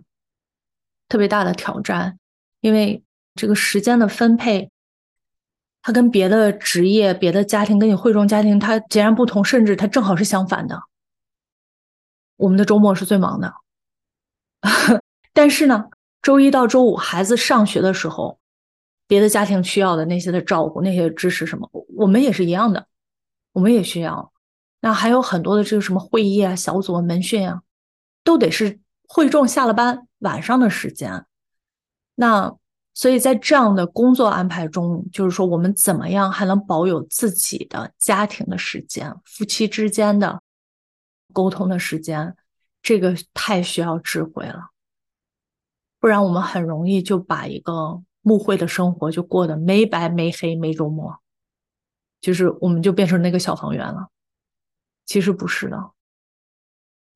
[1.08, 2.18] 特别大的挑战，
[2.62, 3.04] 因为
[3.36, 4.72] 这个时间的分配，
[5.84, 10.82] 它跟别的职业、别的家庭跟你会众家庭它截然不同，甚至它正好是相反的。
[12.38, 13.54] 我们的周末是最忙的，
[15.32, 15.86] 但是呢，
[16.24, 18.40] 周一到周五孩子上学的时候，
[19.08, 22.88] 别的家庭需要的那些的照顾、那些支持什么，我们也是一样的，
[23.54, 24.32] 我们也需要。
[24.82, 27.62] 那还有很多的这个什么会议啊、小组啊、门训啊，
[28.24, 31.26] 都得是会众下了班晚上的时间。
[32.16, 32.56] 那
[32.94, 40.42] 所以在这样的工作安排中，就是说我们怎么样还能保有自己的家庭的时间、夫妻之间的
[41.34, 42.36] 沟通的时间，
[42.82, 44.70] 这个太需要智慧了。
[46.00, 51.20] 不然我们很容易就把一个牧会的生活就过得没白没黑没周末，
[52.20, 54.08] 就是我们就变成那个小房员了。
[55.06, 55.92] 其实不是的。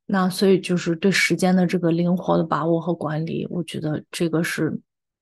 [0.05, 4.79] 那所以就是对时间的这个灵活的把握和管理，我觉得这个是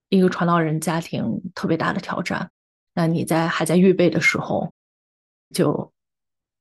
[0.09, 2.51] 一个传道人家庭特别大的挑战。
[2.93, 4.73] 那你在还在预备的时候，
[5.53, 5.93] 就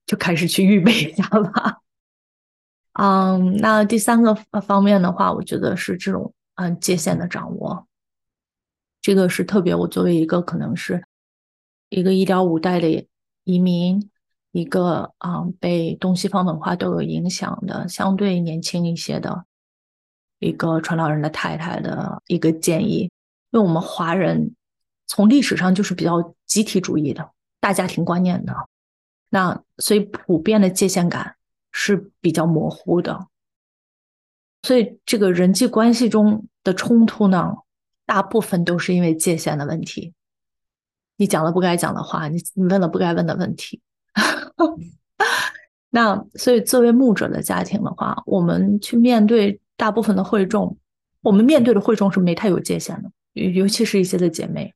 [0.07, 1.81] 就开始去预备一下吧。
[2.93, 7.89] 嗯，那第三个方面的话，我觉得是这种嗯界限的掌握。
[9.07, 11.07] 这个是特别，我作为一个可能是
[11.91, 13.07] 一个一点五代的
[13.45, 14.11] 移民，
[14.51, 19.45] 一个啊、被东西方文化都有影响的相对年轻一些的
[20.41, 23.03] 一个传道人的太太的一个建议，
[23.53, 24.57] 因为我们华人
[25.07, 27.31] 从历史上就是比较集体主义的
[27.61, 28.53] 大家庭观念的，
[29.31, 31.37] 那所以普遍的界限感
[31.71, 33.29] 是比较模糊的，
[34.63, 37.55] 所以这个人际关系中的冲突呢，
[38.07, 40.15] 大部分都是因为界限的问题。
[41.19, 43.83] 你讲了不该讲的话，你你问了不该问的问题。
[45.91, 50.77] 那所以作为牧者的家庭的话，我们去面对大部分的会众，
[51.23, 54.75] 我们面对的会众是没太有界限的，尤其是一些的姐妹，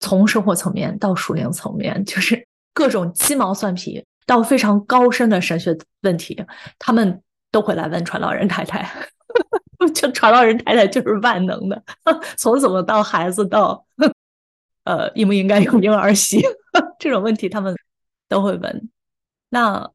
[0.00, 6.42] 从生活层面到属灵层面，就是各种鸡毛蒜皮到非常高深的神学问题，
[6.78, 8.90] 他们都会来问传道人太太。
[9.94, 11.82] 就传道人太太就是万能的，
[12.36, 13.86] 从怎么到孩子到，
[14.84, 16.42] 呃，应不应该有婴儿洗
[16.98, 17.76] 这种问题，他们
[18.28, 18.90] 都会问。
[19.50, 19.88] 那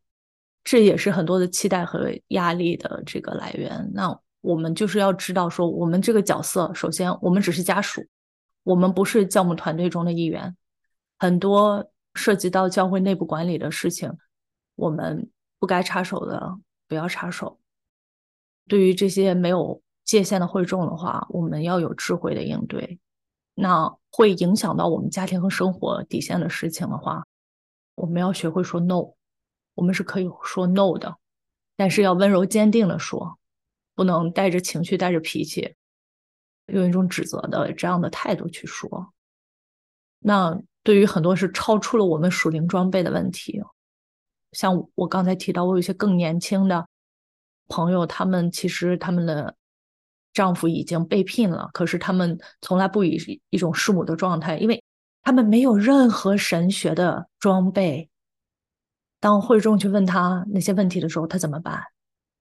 [0.64, 3.92] 这也是很多的期待和压力的这个来源。
[3.94, 8.02] 那我们就是要知道说，我们这个角色，首先我们只是家属，
[8.64, 10.56] 我们不是教牧团队中的一员。
[11.20, 14.12] 很多涉及到教会内部管理的事情，
[14.76, 15.30] 我们
[15.60, 16.58] 不该插手的，
[16.88, 17.60] 不要插手。
[18.68, 23.00] 对于这些没有界限的会众的话，我们要有智慧的应对。
[23.56, 27.26] 那会影响到我们家庭和生活底线的事情的话，
[27.96, 29.14] 我们要学会说 no。
[29.76, 31.18] 我们是可以说 no 的，
[31.76, 33.40] 但是要温柔坚定的说，
[33.96, 35.76] 不能带着情绪、带着脾气，
[36.68, 39.14] 用一种指责的这样的态度去说。
[40.20, 43.62] 那对于很多是超出了我们属灵装备的问题，
[44.52, 46.88] 像我刚才提到，我有一些更年轻的。
[47.68, 49.56] 朋友，他们其实他们的
[50.34, 54.84] 丈夫已经被聘了，可是他们从来不以一种师母的状态，因为
[55.22, 58.10] 他们没有任何神学的装备。
[59.20, 61.82] 当会众去问他那些问题的时候，他怎么办？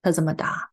[0.02, 0.70] 他怎么答？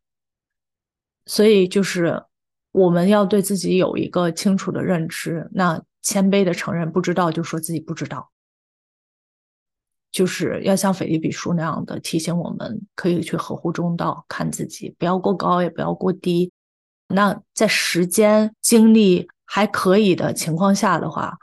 [1.26, 2.24] 所以就是
[2.72, 8.30] 我们要对自己有一个清楚的认知，那谦卑的承认不知道，就说自己不知道。
[10.12, 16.52] 就是要像腓立比书那样的提醒我们，可以去合乎中道，看自己，不要过高，也不要过低。
[17.06, 21.36] 那在时间精力还可以的情况下的话，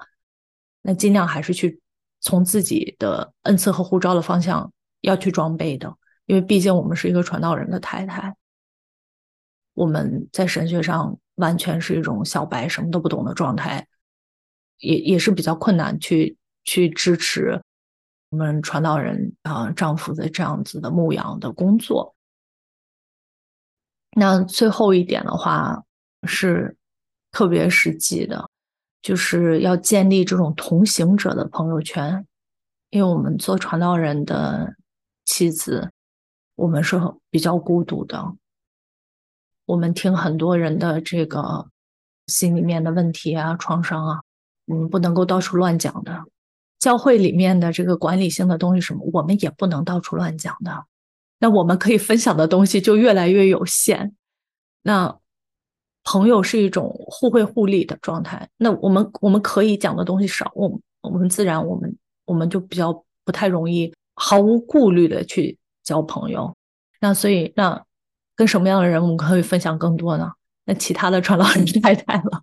[0.81, 1.79] 那尽量还是去
[2.19, 5.93] 从自己的恩赐和呼召的方向要去装备的，
[6.25, 8.35] 因为毕竟我们是一个传道人的太太，
[9.73, 13.87] 我们在神学上完全是一种小白，什么都不懂的状态，
[14.79, 17.61] 也也是比较困难去去支持。
[18.29, 22.13] 我们传道人啊，丈夫的这样子的牧羊的工作。
[24.15, 25.83] 那最后一点的话
[26.23, 26.75] 是
[27.31, 28.49] 特别实际的，
[29.01, 32.25] 就是要建立这种同行者的朋友圈。
[32.89, 34.75] 因为我们做传道人的
[35.25, 35.91] 妻子，
[36.55, 36.99] 我们是
[37.29, 38.33] 比较孤独的。
[39.65, 41.69] 我们听很多人的这个
[42.27, 44.21] 心里面的问题啊、创伤啊，
[44.65, 46.23] 我们不能够到处乱讲的。
[46.79, 50.85] 教会里面的这个管理性的东西什么，我们也不能到处乱讲的。
[51.39, 54.15] 那我们可以分享的东西就越来越有限。
[54.83, 55.17] 那
[56.03, 58.49] 朋友是一种互惠互利的状态。
[58.57, 66.55] 那我们我们可以讲的东西少，我我们自然我们我们就比较不太容易毫无顾虑的去交朋友。
[67.01, 67.83] 那所以那
[68.35, 70.31] 跟什么样的人我们可以分享更多呢？
[70.65, 72.41] 那其他的传道人太太了。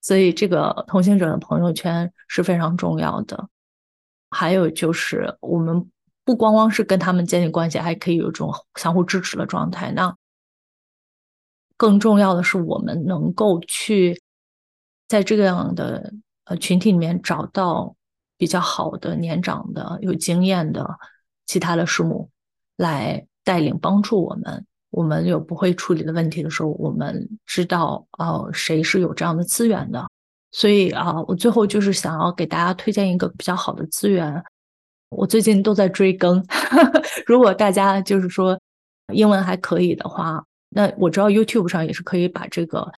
[0.00, 3.48] 所以这个同行者的朋友圈是非常重要的。
[4.34, 5.88] 还有就是我们
[6.24, 9.92] 不光光是跟他们建立关系，还可以有一种相互支持的状态。
[9.92, 10.14] 那
[11.76, 14.20] 更重要的是，我们能够去
[15.06, 16.12] 在这样的
[16.44, 17.94] 呃群体里面找到
[18.36, 20.98] 比较好的年长的、有经验的
[21.46, 22.28] 其他的师母
[22.76, 24.66] 来带领帮助我们。
[24.90, 30.06] 我们有不会处理的问题的时候，我们知道哦，谁是有这样的资源的。
[30.56, 34.40] 所以啊，我最后就是想要给大家推荐一个比较好的资源。
[35.10, 36.40] 我最近都在追更，
[37.26, 38.56] 如果大家就是说
[39.12, 42.88] 英文还可以的话，那我知道 YouTube 上也是可以把这个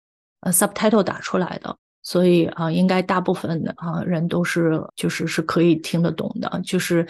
[0.41, 1.75] 呃 subtitle 打出来的。
[2.03, 7.07] 所以啊，应该大部分的啊人都是就是是可以听得懂的，就是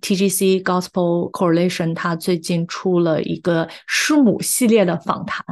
[0.00, 5.44] TGC Gospel Correlation 它最近出了一个师母系列的访谈，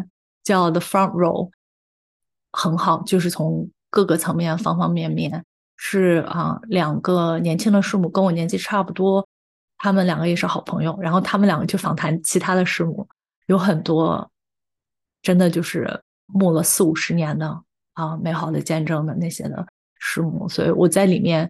[0.42, 1.50] 叫 The Front Row，
[2.50, 5.44] 很好，就是从各个层面、方方面面，
[5.76, 9.24] 是啊，两个年轻的师母跟我年纪差不多，
[9.78, 13.06] 他们两个也是好朋友，然后他们两个去访谈其他的师母，
[13.46, 14.28] 有很多
[15.22, 19.64] 真的就是牧了四五十年的啊，美好的见证的那些的
[20.00, 21.48] 师母，所以我在里面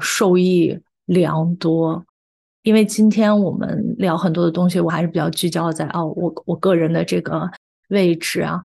[0.00, 2.04] 受益良多，
[2.60, 7.50] 因为今天我们聊很多的东西，我还是比较聚焦在哦，我我个人的这个
[7.88, 8.62] 位置啊，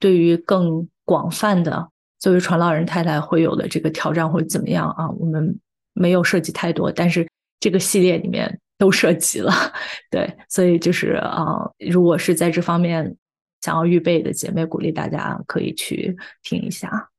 [0.00, 1.88] 对于更广泛的
[2.18, 5.58] 作为传老人太太会有的这个挑战或者怎么样啊，我们
[5.92, 7.26] 没有涉及太多，但是
[7.60, 9.52] 这个系列里面都涉及了，
[10.10, 13.16] 对，所以就是啊，如果是在这方面
[13.60, 17.10] 想要预备的姐妹，鼓励大家可以去听一下。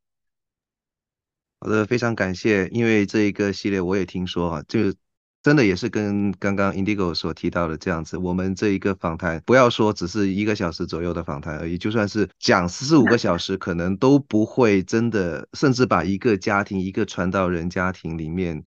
[1.62, 4.94] 好的，非常感谢，因为这一个系列我也听说啊，就
[5.42, 18.64] 真的也是跟刚刚 Indigo 所提到的这样子，我们这一个访谈，不要说只是一个小时左右的访谈而已，就算是讲四五个小时，可能都不会真的，甚至把一个家庭、一个传道人家庭里面，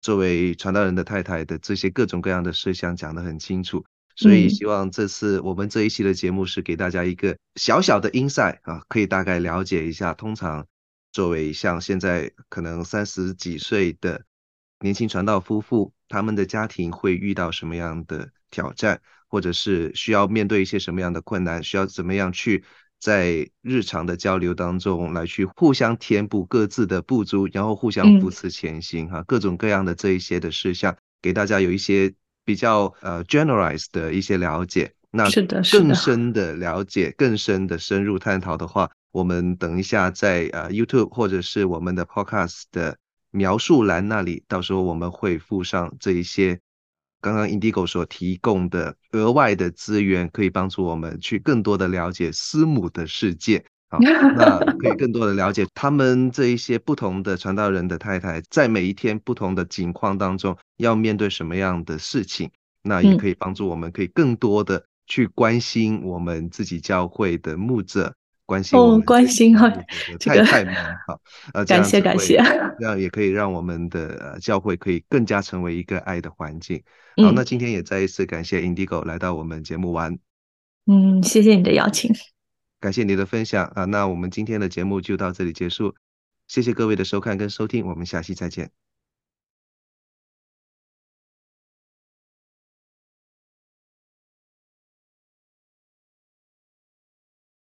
[0.00, 3.84] 作为传道人的太太的这些各种各样的事项讲得很清楚，
[4.16, 10.66] 所以希望这次我们这一期的节目是给大家一个小小的 insight 啊，可以大概了解一下，通常。
[11.12, 14.22] 作为像现在可能三十几岁的
[14.80, 22.64] 年轻传道夫妇，他们的家庭会遇到什么样的挑战，或者是需要面对一些什么样的困难，需要怎么样去
[23.00, 32.12] 在日常的交流当中来去互相填补各自的不足，然后互相扶持前行哈，嗯、各种各样的这一些的事项，给大家有一些
[32.44, 34.92] 比较呃 generalized 的一些了解。
[35.10, 38.90] 那是的更深的了解，更深的深入探讨的话。
[39.12, 42.98] 我们等一下在呃 YouTube 或者是我们的 Podcast 的
[43.36, 46.58] 描述栏那里，到时候我们会附上这一些
[47.20, 53.62] 刚刚 Indigo 所提供的额外的资源，可以帮助我们去更多的了解师母的世界。
[53.88, 62.50] 好，那 可以更多的了解他们这一些不同的传道人的太太，在每一天不同的境况当中要面对什么样的事情，
[62.82, 68.14] 那也可以帮助我们可以更多的去关心我们自己教会的牧者。
[68.46, 69.68] 关心哦，关心哈，
[70.20, 70.74] 太太们
[71.06, 71.20] 好，
[71.52, 72.36] 呃， 感谢感谢，
[72.78, 76.82] 这样也可以让我们的教会可以更加成为一个爱的环境。
[77.16, 80.18] 好，那今天也再一次感谢 Indigo 来到我们节目玩。
[80.86, 82.14] 嗯，谢谢你的邀请，
[82.80, 83.84] 感谢你的分享啊。
[83.86, 85.94] 那我们今天的节目就到这里结束，
[86.46, 88.70] 谢谢各位的收看跟收听，我们下期再见。